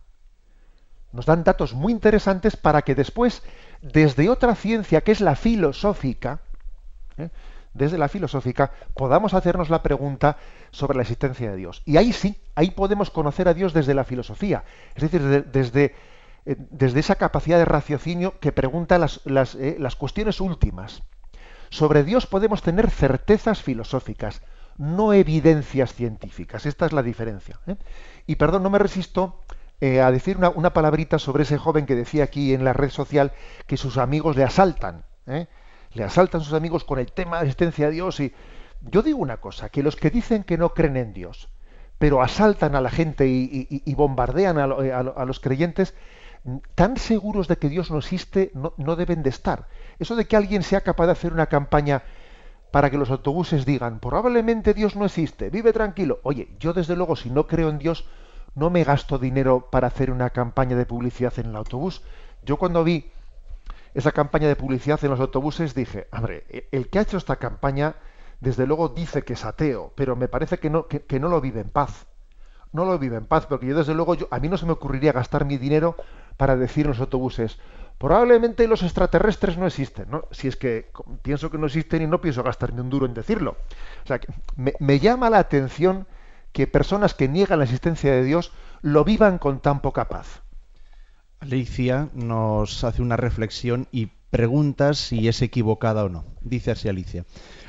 [1.13, 3.43] nos dan datos muy interesantes para que después,
[3.81, 6.39] desde otra ciencia que es la filosófica,
[7.17, 7.29] ¿eh?
[7.73, 10.37] desde la filosófica, podamos hacernos la pregunta
[10.71, 11.81] sobre la existencia de Dios.
[11.85, 14.63] Y ahí sí, ahí podemos conocer a Dios desde la filosofía,
[14.95, 15.95] es decir, desde,
[16.45, 21.03] eh, desde esa capacidad de raciocinio que pregunta las, las, eh, las, cuestiones últimas.
[21.69, 24.41] Sobre Dios podemos tener certezas filosóficas,
[24.77, 26.65] no evidencias científicas.
[26.65, 27.59] Esta es la diferencia.
[28.25, 29.43] Y perdón, no me resisto
[29.79, 33.31] eh, a decir una, palabrita sobre ese joven que decía aquí en la red social
[33.65, 35.03] que sus amigos le asaltan.
[35.27, 35.47] ¿eh?
[35.93, 38.19] Le asaltan sus amigos con el tema de la existencia de Dios.
[38.19, 38.33] Y
[38.81, 41.49] yo digo una cosa, que los que dicen que no creen en Dios,
[41.97, 45.95] pero asaltan a la gente y, bombardean a, a, a, los creyentes,
[46.75, 49.67] tan seguros de que Dios no existe no, no deben de estar.
[49.97, 52.03] Eso de que alguien sea capaz de hacer una campaña
[52.77, 56.19] para que los autobuses digan, probablemente Dios no existe, vive tranquilo.
[56.21, 58.05] Oye, yo desde luego si no creo en Dios,
[58.53, 62.03] no me gasto dinero para hacer una campaña de publicidad en el autobús.
[62.43, 63.09] Yo cuando vi
[63.95, 67.37] esa campaña de publicidad en los autobuses dije, hombre, e-, el que ha hecho esta
[67.37, 67.95] campaña,
[68.41, 71.61] desde luego dice que es ateo, pero me parece que no, que, no lo vive
[71.61, 72.05] en paz.
[72.73, 74.73] No lo vive en paz, porque yo desde luego, yo, a mí no se me
[74.73, 75.95] ocurriría gastar mi dinero
[76.37, 77.57] para decir en los autobuses,
[77.97, 80.25] probablemente los extraterrestres no existen, ¿no?
[80.31, 80.91] Si es que
[81.21, 83.57] pienso que no existen y no pienso gastarme un duro en decirlo.
[84.03, 86.07] O sea, que me, me llama la atención
[86.51, 90.41] que personas que niegan la existencia de Dios lo vivan con tan poca paz.
[91.39, 96.25] Alicia nos hace una reflexión y pregunta si es equivocada o no.
[96.41, 97.25] Dice así Alicia.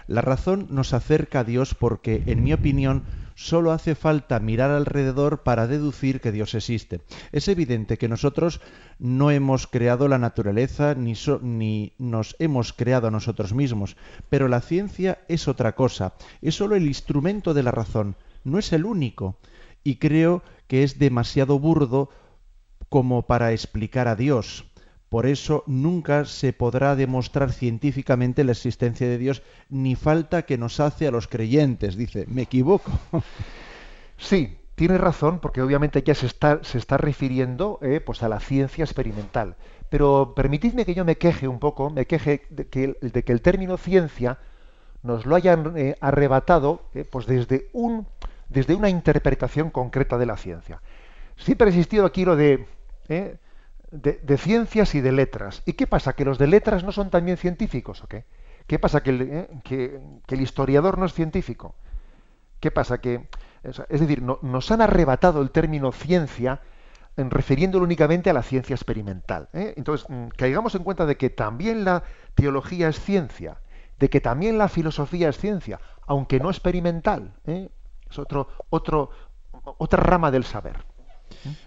[0.06, 3.04] La razón nos acerca a Dios porque, en mi opinión,
[3.38, 7.02] solo hace falta mirar alrededor para deducir que Dios existe.
[7.30, 8.60] Es evidente que nosotros
[8.98, 13.96] no hemos creado la naturaleza ni, ni, nos hemos creado a nosotros mismos,
[14.28, 18.72] pero la ciencia es otra cosa, es solo el instrumento de la razón no es
[18.72, 19.38] el único
[19.84, 22.10] y creo que es demasiado burdo
[22.88, 24.64] como para explicar a Dios.
[25.08, 30.80] Por eso nunca se podrá demostrar científicamente la existencia de Dios, ni falta que nos
[30.80, 31.96] hace a los creyentes.
[31.96, 32.92] Dice, ¿me equivoco?
[34.20, 38.40] Sí, tiene razón, porque obviamente ya se está, se está refiriendo eh, pues a la
[38.40, 39.54] ciencia experimental.
[39.90, 44.38] Pero permitidme que yo me queje un poco, me queje de que, el término ciencia
[45.04, 48.08] nos lo hayan eh, arrebatado eh, pues desde un
[48.48, 50.80] desde una interpretación concreta de la ciencia.
[51.36, 52.66] Siempre ha existido aquí lo de.
[53.90, 55.62] De, ciencias y de letras.
[55.66, 56.12] ¿Y qué pasa?
[56.12, 58.24] ¿Que los de letras no son también científicos o qué?
[58.66, 59.02] ¿Qué pasa?
[59.02, 59.48] ¿Que el, eh?
[59.64, 61.74] que, el historiador no es científico?
[62.60, 63.00] ¿Qué pasa?
[63.00, 63.28] Que,
[63.62, 66.60] es decir, no, nos han arrebatado el término ciencia
[67.16, 69.48] en refiriéndolo únicamente a la ciencia experimental.
[69.52, 69.74] ¿eh?
[69.76, 73.58] Entonces, mm, caigamos en cuenta de que también la teología es ciencia,
[73.98, 77.34] de que también la filosofía es ciencia, aunque no experimental.
[77.46, 77.70] ¿eh?
[78.08, 79.10] Es otro, otro,
[79.78, 80.84] otra rama del saber.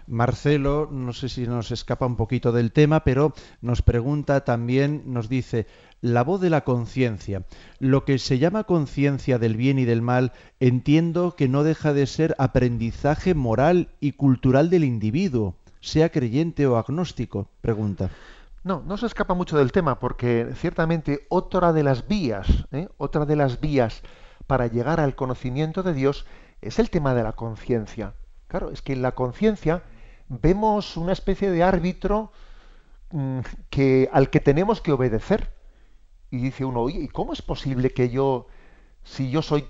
[0.08, 5.30] Marcelo, no sé si nos escapa un poquito del tema, pero nos pregunta también, nos
[5.30, 5.68] dice,
[6.02, 7.44] la voz de la conciencia.
[7.80, 12.08] Lo que se llama conciencia del bien y del mal, entiendo que no deja de
[12.08, 18.10] ser aprendizaje moral y cultural del individuo, sea creyente o agnóstico, pregunta.
[18.64, 22.90] No, no se escapa mucho del tema, porque ciertamente otra de las vías, ¿eh?
[22.98, 24.04] otra de las vías
[24.46, 26.26] para llegar al conocimiento de Dios
[26.62, 28.14] es el tema de la conciencia.
[28.52, 29.82] Claro, es que en la conciencia
[30.28, 32.34] vemos una especie de árbitro
[33.12, 33.40] mmm,
[33.70, 35.54] que, al que tenemos que obedecer.
[36.30, 38.48] Y dice uno, oye, ¿y cómo es posible que yo,
[39.04, 39.64] si yo soy,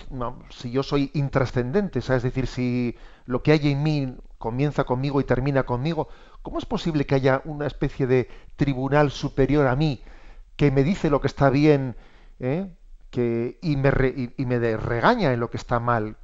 [0.50, 2.96] si yo soy intrascendente, es decir, si
[3.28, 6.08] lo que hay en mí comienza conmigo y termina conmigo,
[6.42, 10.02] ¿cómo es posible que haya una especie de tribunal superior a mí
[10.56, 11.96] que me dice lo que está bien
[12.40, 12.68] ¿eh?
[13.12, 16.18] que, y, me re, y, me regaña en lo que está mal.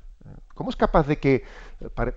[0.57, 1.43] ¿Cómo es capaz de que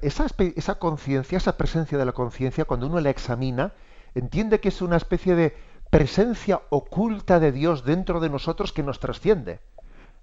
[0.01, 0.26] esa,
[0.57, 3.74] esa conciencia, esa presencia de la conciencia, cuando uno la examina,
[4.14, 5.55] entiende que es una especie de
[5.91, 9.61] presencia oculta de Dios dentro de nosotros que nos trasciende?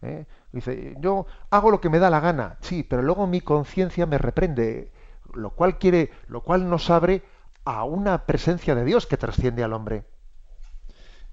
[0.01, 0.25] ¿Eh?
[0.51, 4.17] Dice, yo hago lo que me da la gana, sí, pero luego mi conciencia me
[4.17, 4.91] reprende,
[5.35, 7.21] lo cual quiere, lo cual nos abre
[7.65, 10.05] a una presencia de Dios que trasciende al hombre.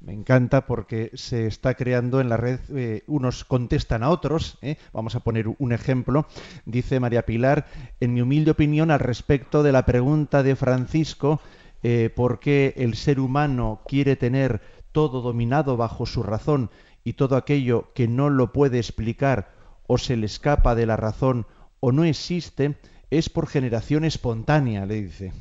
[0.04, 4.58] Me encanta porque se está creando en la red, eh, unos contestan a otros.
[4.60, 4.76] ¿eh?
[4.92, 6.26] Vamos a poner un ejemplo.
[6.66, 7.66] Dice María Pilar,
[8.00, 11.40] en mi humilde opinión al respecto de la pregunta de Francisco,
[11.82, 14.60] eh, por qué el ser humano quiere tener
[14.92, 16.70] todo dominado bajo su razón
[17.02, 19.52] y todo aquello que no lo puede explicar
[19.86, 21.46] o se le escapa de la razón
[21.80, 22.76] o no existe,
[23.10, 25.32] es por generación espontánea, le dice.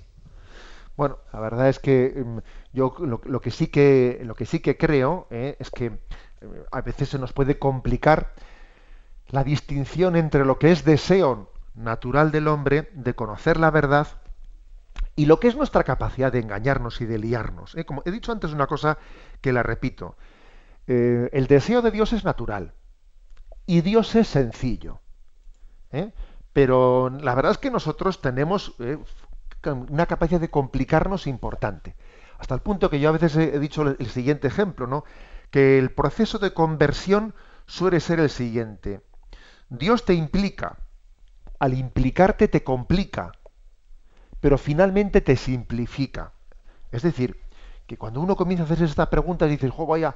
[0.95, 2.37] Bueno, la verdad es que mm,
[2.73, 6.81] yo lo, que sí que lo que sí que creo eh, es que eh, a
[6.81, 8.33] veces se nos puede complicar
[9.29, 14.07] la distinción entre lo que es deseo natural del hombre de conocer la verdad
[15.15, 17.75] y lo que es nuestra capacidad de engañarnos y de liarnos.
[17.75, 17.85] ¿eh?
[17.85, 18.99] Como he dicho antes una cosa
[19.41, 20.15] que la repito,
[20.85, 22.73] eh, el deseo de Dios es natural
[23.65, 24.99] y Dios es sencillo.
[26.53, 28.75] Pero la verdad es que nosotros tenemos
[29.65, 31.95] una capacidad de complicarnos importante.
[32.37, 35.05] Hasta el punto que yo a veces he dicho el siguiente ejemplo, ¿no?
[35.53, 37.35] que el proceso de conversión
[37.67, 39.01] suele ser el siguiente.
[39.69, 40.79] Dios te implica,
[41.59, 43.33] al implicarte te complica,
[44.39, 46.33] pero finalmente te simplifica.
[46.91, 47.39] Es decir,
[47.85, 50.15] que cuando uno comienza a hacer esta pregunta dices, vaya,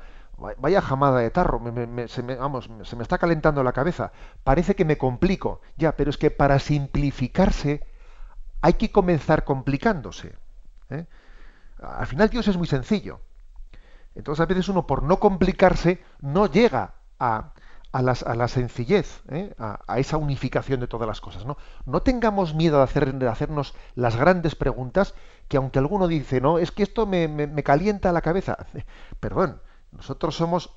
[0.57, 1.61] vaya jamada de tarro,
[2.07, 4.11] se, me, vamos, se me está calentando la cabeza,
[4.43, 5.61] parece que me complico.
[5.77, 7.83] Ya, pero es que para simplificarse
[8.61, 10.35] hay que comenzar complicándose.
[10.89, 11.05] ¿eh?
[11.81, 13.21] Al final Dios es muy sencillo.
[14.15, 17.53] Entonces a veces uno por no complicarse no llega a,
[17.91, 19.53] a, la sencillez, ¿eh?
[19.57, 21.45] a, esa unificación de todas las cosas.
[21.45, 25.13] No, no tengamos miedo de, hacernos las grandes preguntas
[25.47, 28.57] que aunque alguno dice, no, es que esto me, me, calienta la cabeza.
[29.19, 30.73] Perdón, nosotros somos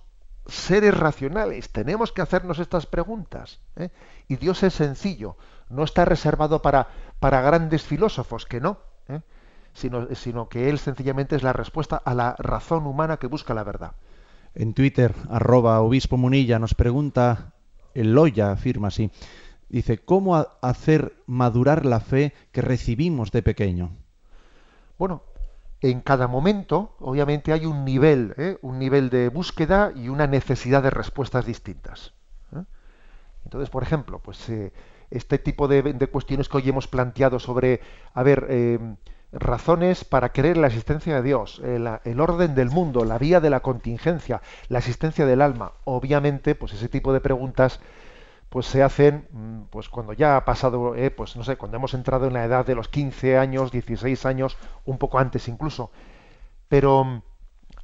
[0.46, 3.60] seres racionales, tenemos que hacernos estas preguntas.
[3.76, 3.90] ¿eh?
[4.28, 5.36] Y Dios es sencillo,
[5.70, 8.78] no está reservado para, para grandes filósofos, que no.
[9.08, 9.20] ¿eh?
[9.72, 13.64] Sino, sino que Él sencillamente es la respuesta a la razón humana que busca la
[13.64, 13.92] verdad.
[14.54, 17.52] En Twitter, arroba obispo Munilla, nos pregunta,
[17.94, 19.10] el Loya afirma así,
[19.68, 23.92] dice, ¿cómo hacer madurar la fe que recibimos de pequeño?
[24.98, 25.22] Bueno,
[25.80, 28.58] en cada momento, obviamente, hay un nivel, ¿eh?
[28.60, 32.12] un nivel de búsqueda y una necesidad de respuestas distintas.
[32.54, 32.64] ¿eh?
[33.44, 34.72] Entonces, por ejemplo, pues eh,
[35.10, 37.80] este tipo de, cuestiones que hoy hemos planteado sobre,
[38.14, 38.46] a ver,
[39.32, 43.60] razones para creer la existencia de Dios, el, orden del mundo, la vía de la
[43.60, 45.72] contingencia, la existencia del alma.
[45.84, 47.80] Obviamente, pues ese tipo de preguntas
[48.48, 51.94] pues se hacen mm, pues cuando ya ha pasado, eh, pues no sé, cuando hemos
[51.94, 55.92] entrado en la edad de los 15 años, 16 años, un poco antes incluso.
[56.68, 57.22] Pero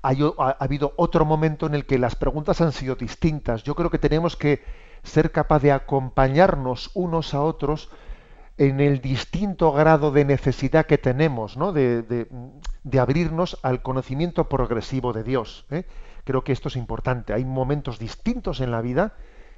[0.03, 3.63] ha, ha habido otro momento en el que las preguntas han sido distintas.
[3.63, 4.63] Yo creo que tenemos que
[5.03, 7.91] ser capaz de acompañarnos unos a otros
[8.59, 11.73] en el distinto grado de necesidad que tenemos ¿no?
[11.73, 15.67] de, de, abrirnos al conocimiento progresivo de Dios.
[15.71, 15.85] ¿eh?
[16.25, 17.35] Creo que esto es importante.
[17.35, 19.15] Hay momentos distintos en la vida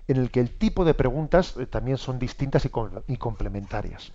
[0.09, 4.12] en el que el tipo de preguntas eh, también son distintas y, complementarias.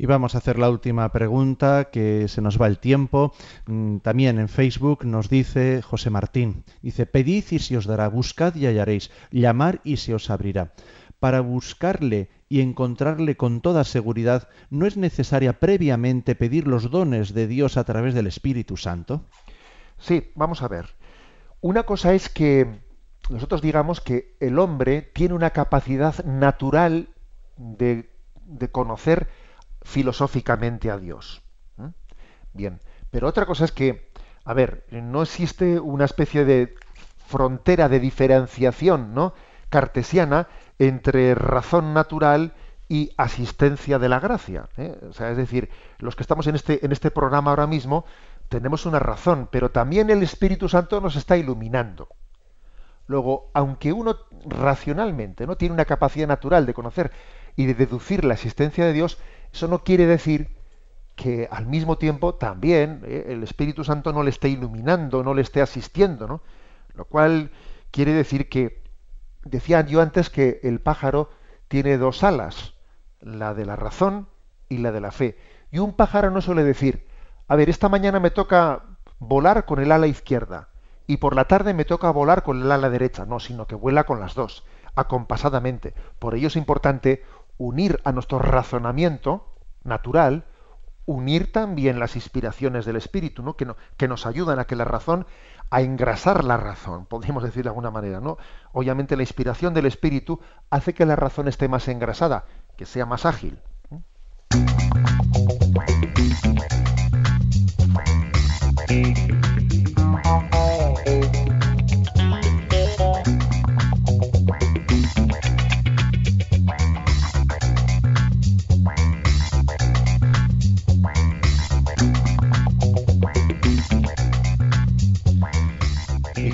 [0.00, 3.32] Y vamos a hacer la última pregunta, que se nos va el tiempo.
[3.66, 8.54] Mm, también en Facebook nos dice José Martín, dice, pedid y se os dará, buscad
[8.54, 10.72] y hallaréis, llamar y se os abrirá.
[11.18, 17.48] Para buscarle y encontrarle con toda seguridad, ¿no es necesaria previamente pedir los dones de
[17.48, 19.24] Dios a través del Espíritu Santo?
[19.98, 20.94] Sí, vamos a ver.
[21.60, 22.78] Una cosa es que
[23.30, 27.08] nosotros digamos que el hombre tiene una capacidad natural
[27.56, 28.08] de,
[28.70, 29.26] conocer
[29.88, 31.42] filosóficamente a Dios.
[32.52, 32.80] Bien,
[33.10, 34.10] pero otra cosa es que,
[34.44, 36.74] a ver, no existe una especie de
[37.26, 39.34] frontera de diferenciación, ¿no?
[39.70, 42.52] cartesiana entre razón natural
[42.88, 44.68] y asistencia de la gracia.
[44.76, 44.98] ¿eh?
[45.08, 48.04] O sea, es decir, los que estamos en este, en este programa ahora mismo
[48.48, 52.08] tenemos una razón, pero también el Espíritu Santo nos está iluminando.
[53.06, 54.16] Luego, aunque uno
[54.46, 57.10] racionalmente no tiene una capacidad natural de conocer
[57.56, 59.18] y de deducir la existencia de Dios,
[59.52, 60.48] eso no quiere decir
[61.16, 63.26] que al mismo tiempo también ¿eh?
[63.28, 66.42] el Espíritu Santo no le esté iluminando, no le esté asistiendo, ¿no?
[66.94, 67.50] Lo cual
[67.90, 68.82] quiere decir que
[69.48, 71.30] Decía yo antes que el pájaro
[71.68, 72.74] tiene dos alas,
[73.20, 74.28] la de la razón
[74.68, 75.38] y la de la fe.
[75.70, 77.06] Y un pájaro no suele decir,
[77.46, 78.82] a ver, esta mañana me toca
[79.18, 80.68] volar con el ala izquierda
[81.06, 83.24] y por la tarde me toca volar con el ala derecha.
[83.24, 85.94] No, sino que vuela con las dos, acompasadamente.
[86.18, 87.22] Por ello es importante
[87.58, 89.52] unir a nuestro razonamiento
[89.84, 90.44] natural,
[91.06, 93.56] unir también las inspiraciones del espíritu, ¿no?
[93.56, 95.26] Que, que nos ayudan a que la razón
[95.70, 98.38] a engrasar la razón, podríamos decir de alguna manera, ¿no?
[98.72, 100.40] Obviamente la inspiración del espíritu
[100.70, 102.44] hace que la razón esté más engrasada,
[102.76, 103.58] que sea más ágil.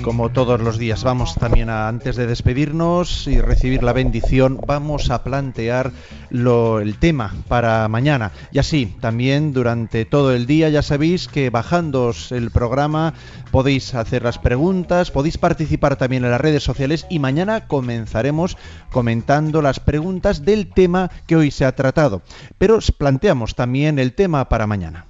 [0.05, 5.09] Como todos los días vamos también a, antes de despedirnos y recibir la bendición, vamos
[5.09, 5.91] a plantear
[6.29, 8.31] el tema para mañana.
[8.51, 13.15] Y así, también durante todo el día ya sabéis que bajando el programa
[13.49, 18.57] podéis hacer las preguntas, podéis participar también en las redes sociales y mañana comenzaremos
[18.91, 22.21] comentando las preguntas del tema que hoy se ha tratado.
[22.59, 25.07] Pero os planteamos también el tema para mañana.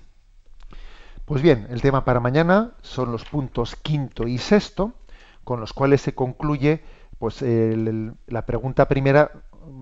[1.25, 4.93] Pues bien, el tema para mañana son los puntos quinto y sexto,
[5.43, 6.83] con los cuales se concluye
[7.17, 9.31] pues la pregunta primera,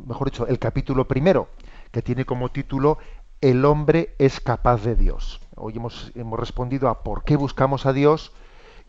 [0.07, 1.49] mejor dicho, el capítulo primero,
[1.91, 2.97] que tiene como título
[3.41, 5.41] El hombre es capaz de Dios.
[5.55, 8.31] Hoy hemos, hemos respondido a por qué buscamos a Dios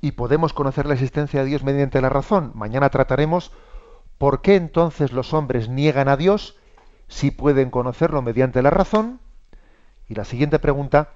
[0.01, 2.53] y podemos conocer la existencia de Dios mediante la razón.
[2.55, 3.51] Mañana trataremos
[4.17, 6.57] por qué entonces los hombres niegan a Dios
[7.09, 9.19] si pueden conocerlo mediante la razón.
[10.09, 11.09] Y la siguiente pregunta,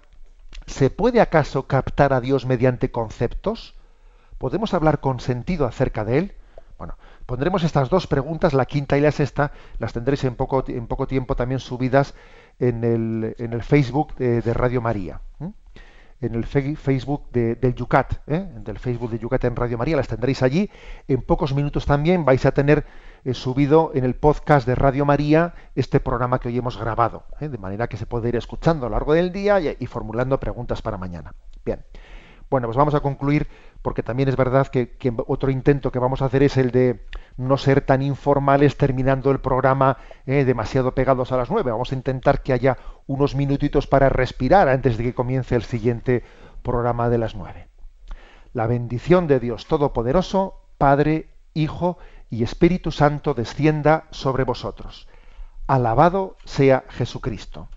[0.67, 3.75] ¿se puede acaso captar a Dios mediante conceptos?
[4.39, 6.33] ¿Podemos hablar con sentido acerca de Él?
[6.79, 6.97] Bueno,
[7.27, 10.63] pondremos estas dos preguntas, la quinta y la sexta, las tendréis en poco,
[11.07, 12.15] tiempo también subidas
[12.61, 15.21] en el Facebook de, Radio María.
[16.21, 18.49] En el Facebook del Yucat, ¿eh?
[18.65, 20.71] del Facebook de Yucat en Radio María, las tendréis allí.
[21.07, 22.85] En pocos minutos también vais a tener
[23.25, 27.49] eh, subido en el podcast de Radio María este programa que hoy hemos grabado, ¿eh?
[27.49, 30.83] de manera que se puede ir escuchando a lo largo del día y formulando preguntas
[30.83, 31.35] para mañana.
[31.65, 31.85] Bien.
[32.51, 33.47] Bueno, pues vamos a concluir
[33.83, 34.97] porque también es verdad que,
[35.27, 39.41] otro intento que vamos a hacer es el de no ser tan informales terminando el
[39.41, 41.71] programa eh, demasiado pegados a las nueve.
[41.71, 46.25] Vamos a intentar que haya unos minutitos para respirar antes de que comience el siguiente
[46.63, 47.69] programa de las nueve.
[48.55, 51.99] La bendición de Dios Todopoderoso, Padre, Hijo
[52.31, 55.07] y Espíritu Santo descienda sobre vosotros.
[55.67, 57.69] Alabado sea Jesucristo.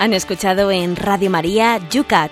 [0.00, 2.30] Han escuchado en Radio María Yucat,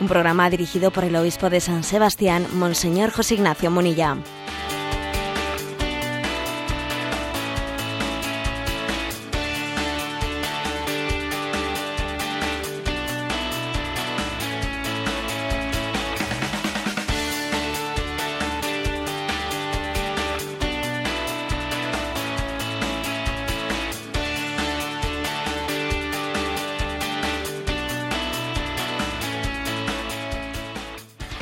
[0.00, 4.16] un programa dirigido por el obispo de San Sebastián, Monseñor José Ignacio Munilla.